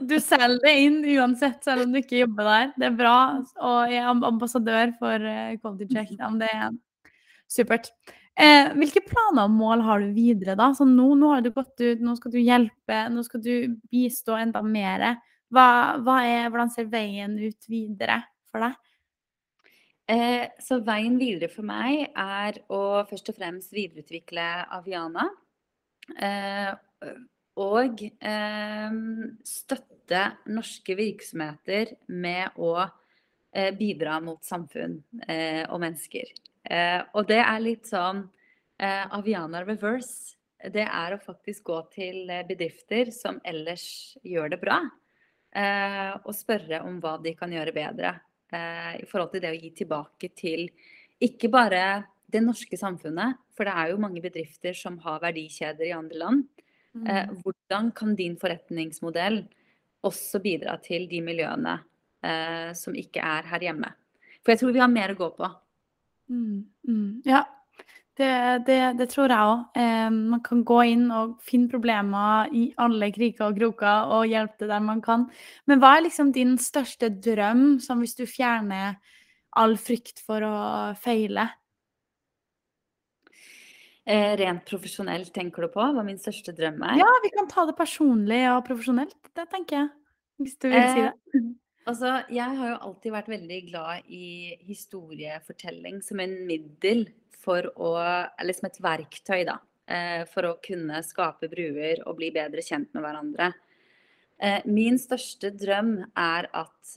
[0.00, 2.72] Du selger det inn uansett, selv om du ikke jobber der.
[2.76, 3.16] Det er bra.
[3.60, 6.12] Og jeg er ambassadør for eh, Quality Check.
[6.40, 6.76] Det er
[7.52, 7.90] supert.
[8.40, 10.70] Eh, hvilke planer og mål har du videre, da?
[10.76, 13.52] Så nå, nå, har du gått ut, nå skal du hjelpe, nå skal du
[13.92, 15.04] bistå enda mer.
[15.52, 15.66] Hva,
[16.00, 18.80] hva er, hvordan ser veien ut videre for deg?
[20.12, 25.28] Eh, så veien videre for meg er å først og fremst videreutvikle Aviana.
[26.10, 26.72] Eh,
[27.62, 28.94] og eh,
[29.46, 30.22] støtte
[30.52, 34.98] norske virksomheter med å eh, bidra mot samfunn
[35.68, 36.32] og mennesker.
[37.12, 38.20] Og det er litt sånn
[38.78, 40.36] Aviana reverse.
[40.62, 44.76] Det er å faktisk gå til bedrifter som ellers gjør det bra,
[46.22, 48.14] og spørre om hva de kan gjøre bedre
[48.94, 50.68] i forhold til det å gi tilbake til
[51.26, 51.82] ikke bare
[52.32, 56.44] det norske samfunnet, for det er jo mange bedrifter som har verdikjeder i andre land.
[56.92, 57.06] Mm.
[57.06, 59.42] Eh, hvordan kan din forretningsmodell
[60.04, 61.78] også bidra til de miljøene
[62.24, 63.92] eh, som ikke er her hjemme?
[64.42, 65.50] For jeg tror vi har mer å gå på.
[66.32, 67.08] Mm, mm.
[67.28, 67.44] Ja,
[68.18, 68.32] det,
[68.66, 69.64] det, det, tror jeg òg.
[69.78, 74.64] Eh, man kan gå inn og finne problemer i alle kriker og kroker og hjelpe
[74.64, 75.28] det der man kan.
[75.70, 78.98] Men hva er liksom din største drøm, som hvis du fjerner
[79.56, 80.56] all frykt for å
[81.00, 81.48] feile?
[84.02, 85.82] Eh, rent profesjonelt, tenker du på?
[85.94, 86.98] Hva min største drøm er?
[86.98, 89.90] Ja, vi kan ta det personlig og profesjonelt, det tenker jeg.
[90.42, 91.42] Hvis du vil eh, si det.
[91.82, 97.08] Altså, jeg har jo alltid vært veldig glad i historiefortelling som en middel
[97.42, 97.96] for å
[98.38, 99.56] Eller som et verktøy, da.
[99.90, 103.48] Eh, for å kunne skape bruer og bli bedre kjent med hverandre.
[104.38, 106.94] Eh, min største drøm er at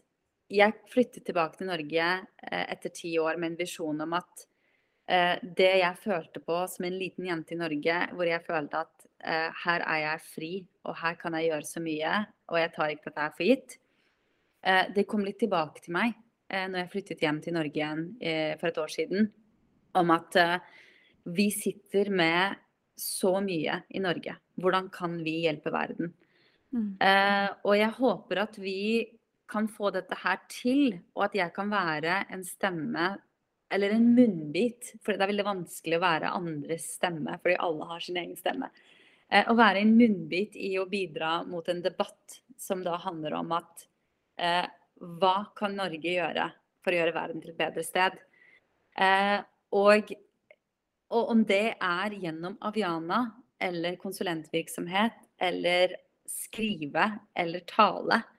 [0.54, 4.46] jeg flyttet tilbake til Norge eh, etter ti år med en visjon om at
[5.06, 9.06] det jeg følte på som en liten jente i Norge, hvor jeg følte at
[9.62, 10.50] her er jeg fri,
[10.90, 12.14] og her kan jeg gjøre så mye,
[12.50, 13.76] og jeg tar ikke dette for gitt,
[14.98, 16.18] det kom litt tilbake til meg
[16.50, 18.06] når jeg flyttet hjem til Norge igjen
[18.58, 19.30] for et år siden
[19.96, 20.56] om at uh,
[21.36, 22.62] vi sitter med
[23.00, 24.36] så mye i Norge.
[24.62, 26.14] Hvordan kan vi hjelpe verden?
[26.76, 26.96] Mm.
[27.00, 28.80] Uh, og jeg håper at vi
[29.50, 33.14] kan få dette her til, og at jeg kan være en stemme
[33.70, 34.94] eller en munnbit.
[35.04, 38.70] For det er veldig vanskelig å være andres stemme, fordi alle har sin egen stemme.
[39.30, 43.52] Eh, å være en munnbit i å bidra mot en debatt som da handler om
[43.58, 43.90] at
[44.36, 46.50] hva kan Norge gjøre
[46.84, 48.18] for å gjøre verden til et bedre sted?
[48.96, 49.40] Eh,
[49.76, 50.12] og,
[51.12, 53.26] og om det er gjennom Aviana
[53.60, 55.98] eller konsulentvirksomhet eller
[56.30, 58.35] skrive eller tale, eh,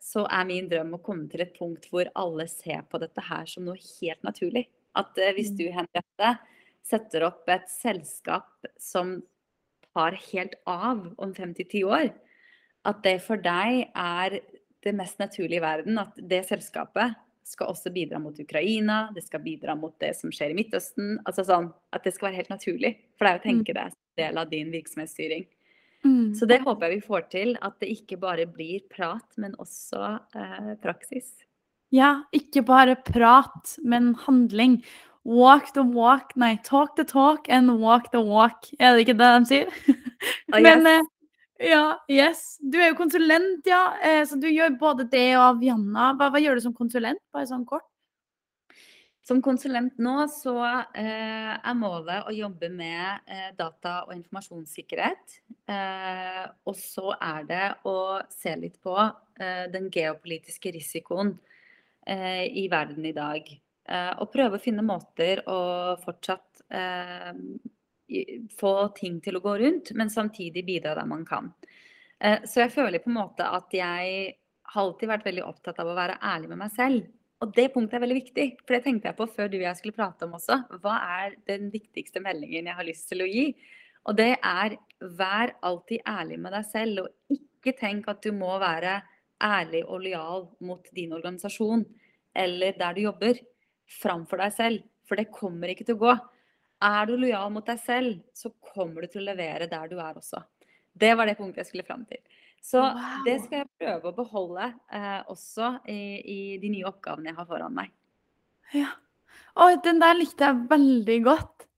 [0.00, 3.48] så er min drøm å komme til et punkt hvor alle ser på dette her
[3.50, 4.66] som noe helt naturlig.
[4.96, 5.58] At eh, hvis mm.
[5.58, 6.34] du, Henriette,
[6.86, 9.18] setter opp et selskap som
[9.90, 12.10] tar helt av om 5-10 år,
[12.86, 14.40] at det for deg er
[14.86, 17.16] det mest naturlige i verden at det selskapet
[17.46, 21.18] skal også bidra mot Ukraina, det skal bidra mot det som skjer i Midtøsten.
[21.26, 22.92] altså sånn At det skal være helt naturlig.
[23.18, 25.46] For er å tenke deg det som del av din virksomhetsstyring.
[26.04, 26.34] Mm.
[26.34, 27.56] Så det håper jeg vi får til.
[27.64, 31.32] At det ikke bare blir prat, men også eh, praksis.
[31.94, 34.80] Ja, ikke bare prat, men handling.
[35.26, 38.68] Walk the walk, nei, talk the talk and walk the walk.
[38.78, 39.76] Er det ikke det de sier?
[40.54, 40.64] Oh, yes.
[40.64, 42.56] men, eh, ja, yes.
[42.62, 43.96] Du er jo konsulent, ja.
[44.02, 46.12] Eh, så du gjør både det og Avianna.
[46.16, 47.84] Hva, hva, gjør du som konsulent, bare sånn kort?
[49.26, 50.54] Som konsulent nå så
[50.94, 55.38] eh, er målet å jobbe med eh, data- og informasjonssikkerhet.
[55.66, 57.96] Eh, og så er det å
[58.30, 61.34] se litt på eh, den geopolitiske risikoen
[62.06, 63.54] eh, i verden i dag.
[64.18, 66.64] og prøve å finne måter å fortsatt
[68.58, 71.52] få ting til å gå rundt, men samtidig bidra der man kan.
[72.18, 74.34] Eh, så jeg føler på en måte at jeg
[74.72, 77.06] har alltid vært veldig opptatt av å være ærlig med meg selv.
[77.44, 79.78] Og det punktet er veldig viktig, for det tenkte jeg på før du og jeg
[79.80, 80.56] skulle prate om også.
[80.80, 83.50] Hva er den viktigste meldingen jeg har lyst til å gi?
[84.06, 84.76] Og det er
[85.18, 89.00] vær alltid ærlig med deg selv, og ikke tenk at du må være
[89.42, 91.84] ærlig og lojal mot din organisasjon
[92.36, 93.38] eller der du jobber,
[94.00, 94.84] framfor deg selv.
[95.06, 96.14] For det kommer ikke til å gå.
[96.86, 100.18] Er du lojal mot deg selv, så kommer du til å levere der du er
[100.18, 100.42] også.
[100.96, 102.20] Det var det punktet jeg skulle fram til.
[102.66, 103.20] Så wow.
[103.26, 107.46] det skal jeg prøve å beholde eh, også i, i, de nye oppgavene jeg har
[107.46, 107.92] foran meg.
[108.74, 108.90] Ja.
[109.62, 111.68] Og den der likte jeg veldig godt.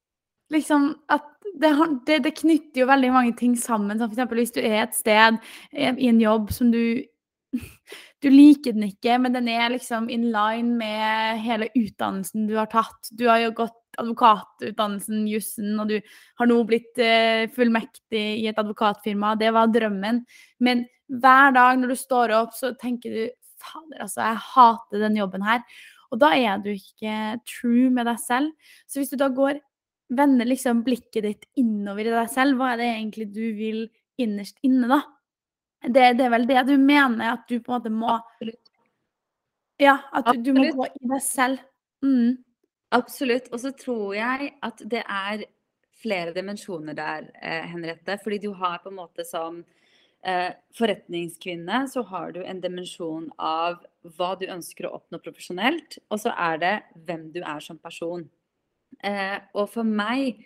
[0.55, 1.27] Liksom at
[1.61, 1.75] det,
[2.09, 4.01] det, det knytter jo veldig mange ting sammen.
[4.01, 4.33] Som f.eks.
[4.41, 5.39] hvis du er et sted
[5.77, 7.05] i en jobb som du
[8.23, 12.69] du liker den ikke, men den er liksom in line med hele utdannelsen du har
[12.73, 13.13] tatt.
[13.13, 15.99] Du har jo gått advokatutdannelsen, jussen, og du
[16.41, 19.35] har nå blitt eh, fullmektig i et advokatfirma.
[19.41, 20.23] Det var drømmen.
[20.65, 23.23] Men hver dag når du står opp, så tenker du
[23.59, 25.65] fader, altså, jeg hater den jobben her.
[26.13, 28.73] Og da er du ikke true med deg selv.
[28.89, 29.61] Så hvis du da går
[30.09, 33.83] vender liksom blikket ditt innover i deg selv, hva er det egentlig du vil
[34.19, 35.03] innerst inne, da?
[35.85, 38.65] Det, det er vel det du mener, at du på en måte må Absolutt.
[39.79, 41.61] Ja, at du, du må gå i deg selv.
[42.03, 42.41] Mm.
[42.95, 43.51] Absolutt.
[43.53, 45.45] Og så tror jeg at det er
[45.99, 48.19] flere dimensjoner der, eh, Henriette.
[48.23, 49.65] Fordi du har på en måte som
[50.25, 53.85] eh, forretningskvinne så har du en dimensjon av
[54.17, 56.75] hva du ønsker å oppnå profesjonelt, og så er det
[57.07, 58.29] hvem du er som person.
[59.05, 60.45] Eh, og for meg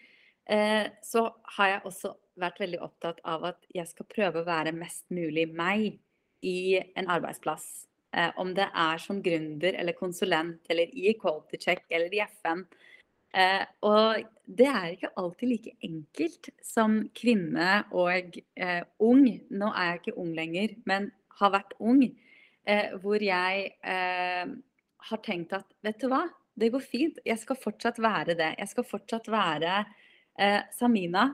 [0.50, 4.74] eh, så har jeg også vært veldig opptatt av at jeg skal prøve å være
[4.76, 6.00] mest mulig meg
[6.42, 7.86] i en arbeidsplass.
[8.12, 12.66] Eh, om det er som gründer eller konsulent eller i Quality Check eller i FN.
[13.32, 19.24] Eh, og det er ikke alltid like enkelt som kvinne og eh, ung.
[19.48, 21.08] Nå er jeg ikke ung lenger, men
[21.40, 22.04] har vært ung.
[22.68, 24.52] Eh, hvor jeg eh,
[25.08, 27.22] har tenkt at vet du hva, det går fint.
[27.24, 28.52] Jeg skal fortsatt være det.
[28.60, 29.78] Jeg skal fortsatt være
[30.38, 31.30] eh, Samina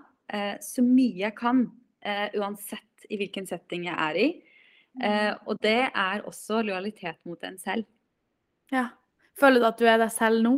[0.61, 1.62] så mye jeg kan.
[2.37, 4.26] uansett i hvilken setting jeg er i.
[4.99, 7.86] Uh, og det er også lojalitet mot en selv.
[8.74, 8.88] Ja.
[9.38, 10.57] Føler du at du er deg selv nå?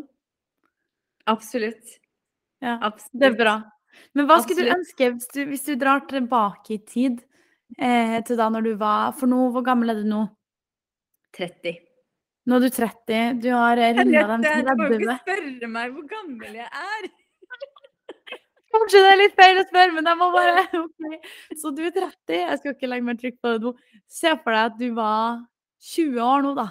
[1.29, 1.99] Absolutt.
[2.65, 3.21] Ja, Absolutt.
[3.21, 3.57] Det er bra.
[4.17, 7.21] Men hva skulle du ønske hvis du, hvis du, drar tilbake i tid
[7.77, 10.25] eh, til da når du var For nå, hvor gammel er du nå?
[11.37, 11.81] 30.
[12.49, 13.41] Nå er du 30.
[13.43, 14.71] Du har runda dem 30.
[14.71, 17.11] Du må ikke spørre meg hvor gammel jeg er.
[18.71, 21.31] Kanskje det er litt feil å spørre, men jeg må bare OK.
[21.59, 22.37] Så du er 30.
[22.37, 23.73] Jeg skal ikke legge mer trykk på det nå.
[24.11, 25.41] Se for deg at du var
[25.91, 26.69] 20 år nå, da.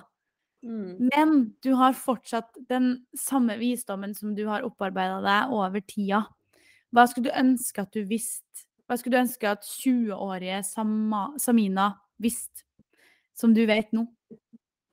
[0.64, 1.10] Mm.
[1.12, 6.26] Men du har fortsatt den samme visdommen som du har opparbeida deg over tida.
[6.96, 8.46] Hva skulle du ønske at du visste?
[8.90, 12.66] Hva skulle du ønske at 20-årige Samina visste,
[13.38, 14.08] som du vet nå?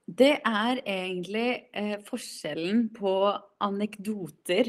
[0.07, 3.15] Det er egentlig eh, forskjellen på
[3.65, 4.69] anekdoter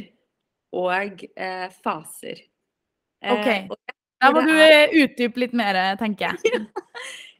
[0.75, 2.43] og eh, faser.
[3.23, 3.47] OK.
[3.47, 4.73] Eh, da må du er...
[4.87, 6.65] Eh, utdype litt mer, tenker jeg.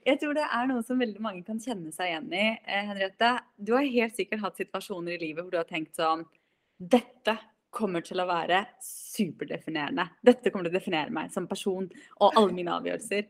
[0.07, 2.47] jeg tror det er noe som veldig mange kan kjenne seg igjen i.
[2.61, 6.25] Eh, Henriette, du har helt sikkert hatt situasjoner i livet hvor du har tenkt sånn
[6.77, 7.37] Dette
[7.73, 10.07] kommer til å være superdefinerende.
[10.25, 11.89] Dette kommer til å definere meg som person
[12.21, 13.27] og alle mine avgjørelser.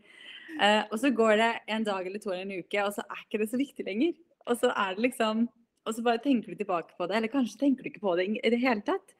[0.58, 3.24] Eh, og så går det en dag eller to eller en uke, og så er
[3.24, 4.14] ikke det så viktig lenger.
[4.48, 5.48] Og så er det liksom
[5.88, 8.26] Og så bare tenker du tilbake på det, eller kanskje tenker du ikke på det
[8.28, 9.14] i det hele tatt.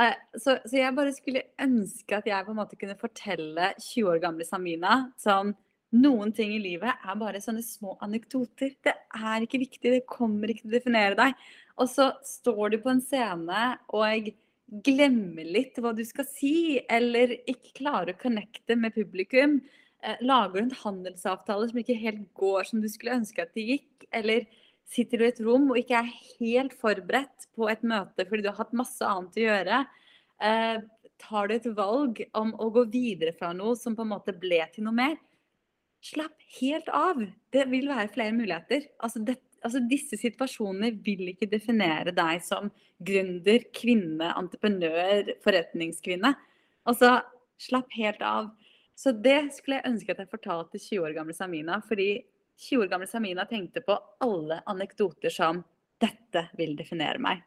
[0.00, 4.08] Eh, så, så, jeg bare skulle ønske at jeg på en måte kunne fortelle 20
[4.14, 5.52] år gamle Samina sånn
[5.92, 8.70] Noen ting i livet er bare sånne små anekdoter.
[8.80, 11.42] Det er ikke viktig, det kommer ikke til å definere deg.
[11.76, 14.30] Og så står du på en scene og
[14.86, 19.58] glemmer litt hva du skal si, eller ikke klarer å connecte med publikum.
[20.24, 24.08] Lager du en handelsavtale som ikke helt går som du skulle ønske at det gikk.
[24.16, 24.48] Eller
[24.92, 28.50] sitter du i et rom og ikke er helt forberedt på et møte fordi du
[28.50, 29.78] har hatt masse annet å gjøre,
[30.44, 30.82] eh,
[31.22, 34.60] tar du et valg om å gå videre fra noe som på en måte ble
[34.74, 35.16] til noe mer,
[36.02, 37.20] slapp helt av.
[37.54, 38.88] Det vil være flere muligheter.
[38.98, 42.72] Altså, det, altså disse situasjonene vil ikke definere deg som
[43.02, 46.34] gründer, kvinne, entreprenør, forretningskvinne.
[46.90, 47.20] Altså,
[47.62, 48.50] slapp helt av.
[48.98, 51.80] Så det skulle jeg ønske at jeg fortalte 20 år gamle Samina.
[51.86, 52.24] fordi
[52.58, 55.62] 20 år gamle Samina tenkte på alle anekdoter som
[56.00, 57.42] 'dette vil definere meg'.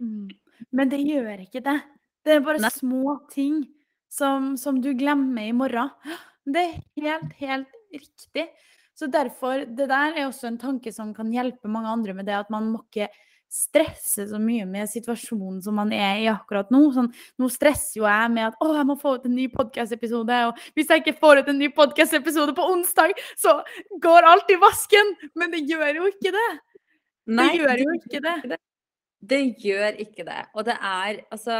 [0.00, 0.28] Mm.
[0.70, 1.80] Men det gjør ikke det.
[2.24, 2.70] Det er bare Nei.
[2.70, 3.64] små ting
[4.08, 5.90] som, som, du glemmer i morgen.
[6.46, 8.48] Det er helt, helt riktig.
[8.94, 12.36] Så derfor, det der er også en tanke som kan hjelpe mange andre med det
[12.38, 13.10] at man må ikke
[13.56, 16.82] stresse så mye med situasjonen som man er i akkurat nå.
[16.94, 17.08] Sånn,
[17.40, 20.40] nå stresser jo jeg med at å, jeg må få ut en ny podkast-episode.
[20.50, 23.58] Og hvis jeg ikke får ut en ny podkast-episode på onsdag, så
[24.02, 25.14] går alt i vasken!
[25.38, 26.50] Men det gjør jo ikke det.
[27.26, 28.60] Nei, det gjør jo ikke det.
[29.26, 30.42] Det gjør ikke det.
[30.54, 31.58] Og det er altså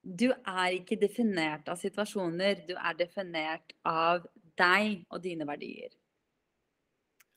[0.00, 2.62] Du er ikke definert av situasjoner.
[2.68, 4.24] Du er definert av
[4.56, 5.90] deg og dine verdier.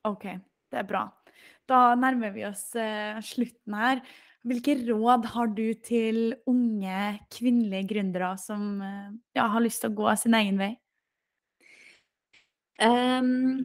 [0.08, 0.30] OK,
[0.72, 1.04] det er bra.
[1.70, 4.01] Da nærmer vi oss eh, slutten her.
[4.43, 9.99] Hvilke råd har du til unge kvinnelige gründere som eh, ja, har lyst til å
[10.01, 10.74] gå sin egen vei?
[12.84, 13.64] Um,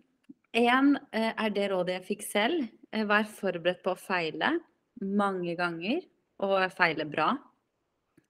[0.55, 2.69] en eh, er det rådet jeg fikk selv.
[2.89, 4.55] Vær forberedt på å feile
[5.03, 6.01] mange ganger,
[6.41, 7.35] og feile bra.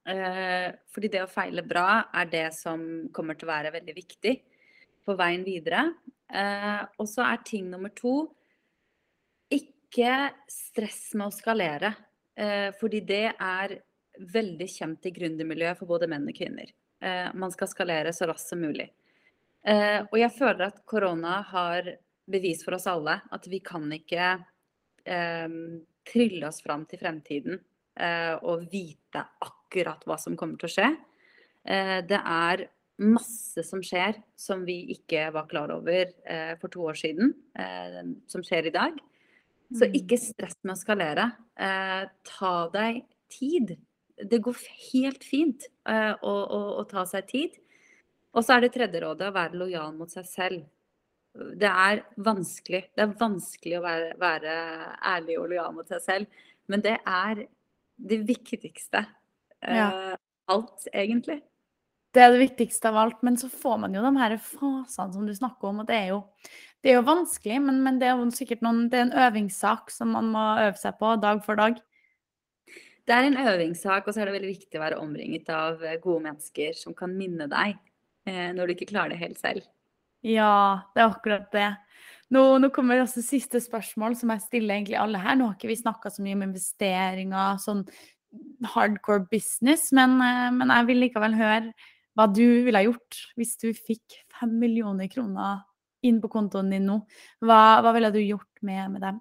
[0.08, 2.80] Fordi det å feile bra er det som
[3.14, 4.32] kommer til å være veldig viktig
[5.06, 5.84] på veien videre.
[6.98, 8.24] Og så er ting nummer to
[9.88, 11.94] ikke stress med å skalere.
[12.38, 13.78] Eh, fordi det er
[14.18, 16.70] veldig kjent i gründermiljøet for både menn og kvinner.
[17.00, 18.88] Eh, man skal skalere så raskt som mulig.
[19.66, 21.88] Eh, og jeg føler at korona har
[22.28, 24.36] bevis for oss alle at vi kan ikke
[26.04, 27.54] trylle oss fram til fremtiden
[28.44, 30.88] og vite akkurat hva som kommer til å skje.
[32.04, 32.66] Det er
[33.00, 36.12] masse som skjer som vi ikke var klar over
[36.60, 37.32] for to år siden,
[38.28, 39.00] som skjer i dag.
[39.74, 39.94] Så Mm.
[39.98, 41.26] ikke stress med å skalere.
[41.58, 43.76] Eh, ta deg tid.
[44.16, 44.56] Det går
[44.92, 47.58] helt fint eh, å, å, å ta seg tid.
[48.32, 50.64] Og så er det tredje rådet å være lojal mot seg selv.
[51.34, 52.86] Det er vanskelig.
[52.96, 54.54] Det er vanskelig å være, være
[55.12, 57.44] ærlig og lojal mot seg selv, men det er
[57.98, 59.04] det viktigste.
[59.62, 59.90] Ja.
[59.90, 60.16] Eh,
[60.48, 61.42] alt, egentlig.
[62.14, 63.22] Det er det viktigste av alt.
[63.22, 66.08] Men så får man jo de her fasene som du snakker om, og det er
[66.14, 66.22] jo,
[66.84, 69.90] det er jo vanskelig, men, men det er jo sikkert noen, det er en øvingssak
[69.90, 71.80] som man må øve seg på dag for dag.
[73.08, 75.98] Det er en øvingssak, og så er det veldig viktig å være omringet av eh,
[76.02, 77.74] gode mennesker som kan minne deg
[78.28, 79.66] eh, når du ikke klarer det helt selv.
[80.26, 81.70] Ja, det er akkurat det.
[82.34, 85.38] Nå, nå kommer også siste spørsmål, som jeg stiller egentlig alle her.
[85.38, 87.86] Nå har ikke vi snakka så mye om investeringer, sånn
[88.74, 91.72] hardcore business, men, eh, men jeg vil likevel høre
[92.18, 95.64] hva du ville ha gjort hvis du fikk fem millioner kroner
[96.06, 97.00] inn på kontoen din nå.
[97.42, 99.18] Hva, hva ville du gjort med, med dem?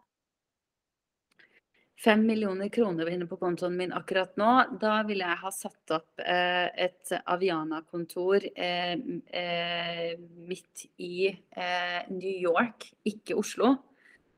[1.98, 4.52] Fem millioner kroner inne på kontoen min akkurat nå.
[4.82, 10.12] Da ville jeg ha satt opp eh, et Aviana-kontor eh, eh,
[10.46, 13.72] midt i eh, New York, ikke Oslo.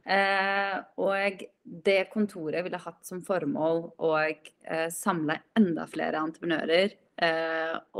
[0.08, 1.44] Eh, og
[1.90, 6.96] det kontoret ville hatt som formål å eh, samle enda flere entreprenører.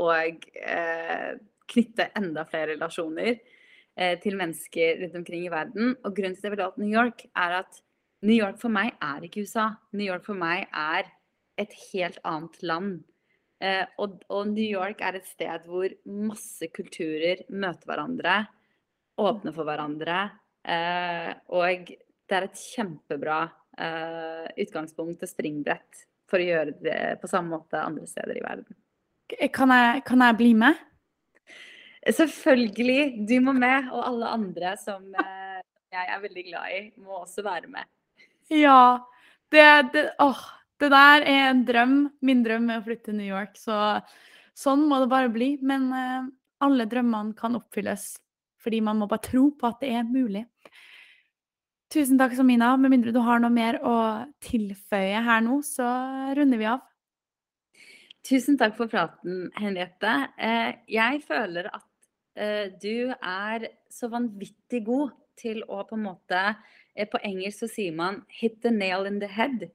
[0.00, 0.46] Og
[1.68, 3.34] knytte enda flere relasjoner
[4.22, 5.90] til mennesker rundt omkring i verden.
[6.06, 7.80] Og grunnen til at jeg ville valgt New York, er at
[8.24, 9.70] New York for meg er ikke USA.
[9.96, 11.08] New York for meg er
[11.60, 12.98] et helt annet land.
[13.60, 18.36] Eh, og, og New York er et sted hvor masse kulturer møter hverandre,
[19.20, 20.20] åpner for hverandre.
[20.64, 23.40] Eh, og det er et kjempebra
[23.80, 28.76] eh, utgangspunkt og springbrett for å gjøre det på samme måte andre steder i verden.
[29.54, 30.78] Kan jeg, kan jeg bli med?
[32.06, 35.60] Selvfølgelig, du må med, og alle andre som eh,
[35.92, 37.88] jeg er veldig glad i, må også være med.
[38.54, 39.00] Ja.
[39.50, 40.40] Det, det, åh,
[40.80, 41.96] det der er en drøm.
[42.22, 43.98] Min drøm er å flytte til New York, så
[44.56, 45.56] sånn må det bare bli.
[45.66, 46.30] Men eh,
[46.64, 48.14] alle drømmene kan oppfylles,
[48.62, 50.46] fordi man må bare tro på at det er mulig.
[51.90, 52.76] Tusen takk, Samina.
[52.78, 53.96] Med mindre du har noe mer å
[54.46, 55.90] tilføye her nå, så
[56.38, 56.86] runder vi av.
[58.26, 60.12] Tusen takk for praten, Henriette.
[60.38, 61.82] Eh, jeg føler at
[62.80, 65.10] du er så vanvittig god
[65.40, 66.40] til å på en måte
[66.94, 69.70] eh, På engelsk så sier man 'hit the nail in the head'.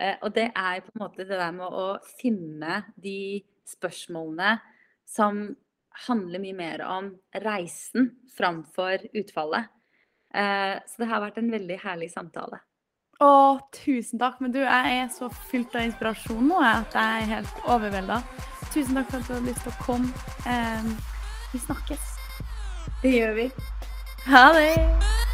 [0.00, 4.58] Eh, og det er på en måte det der med å finne de spørsmålene
[5.06, 5.56] som
[6.06, 9.66] handler mye mer om reisen framfor utfallet.
[10.34, 12.60] Eh, så det har vært en veldig herlig samtale.
[13.18, 14.38] Å, tusen takk.
[14.40, 18.22] Men du, jeg er så fylt av inspirasjon nå at jeg er helt overvelda.
[18.70, 21.17] Tusen takk for at du hadde lyst til å komme.
[21.52, 22.00] Vi snakkes.
[23.02, 23.50] Det gjør vi.
[24.26, 25.27] Ha det!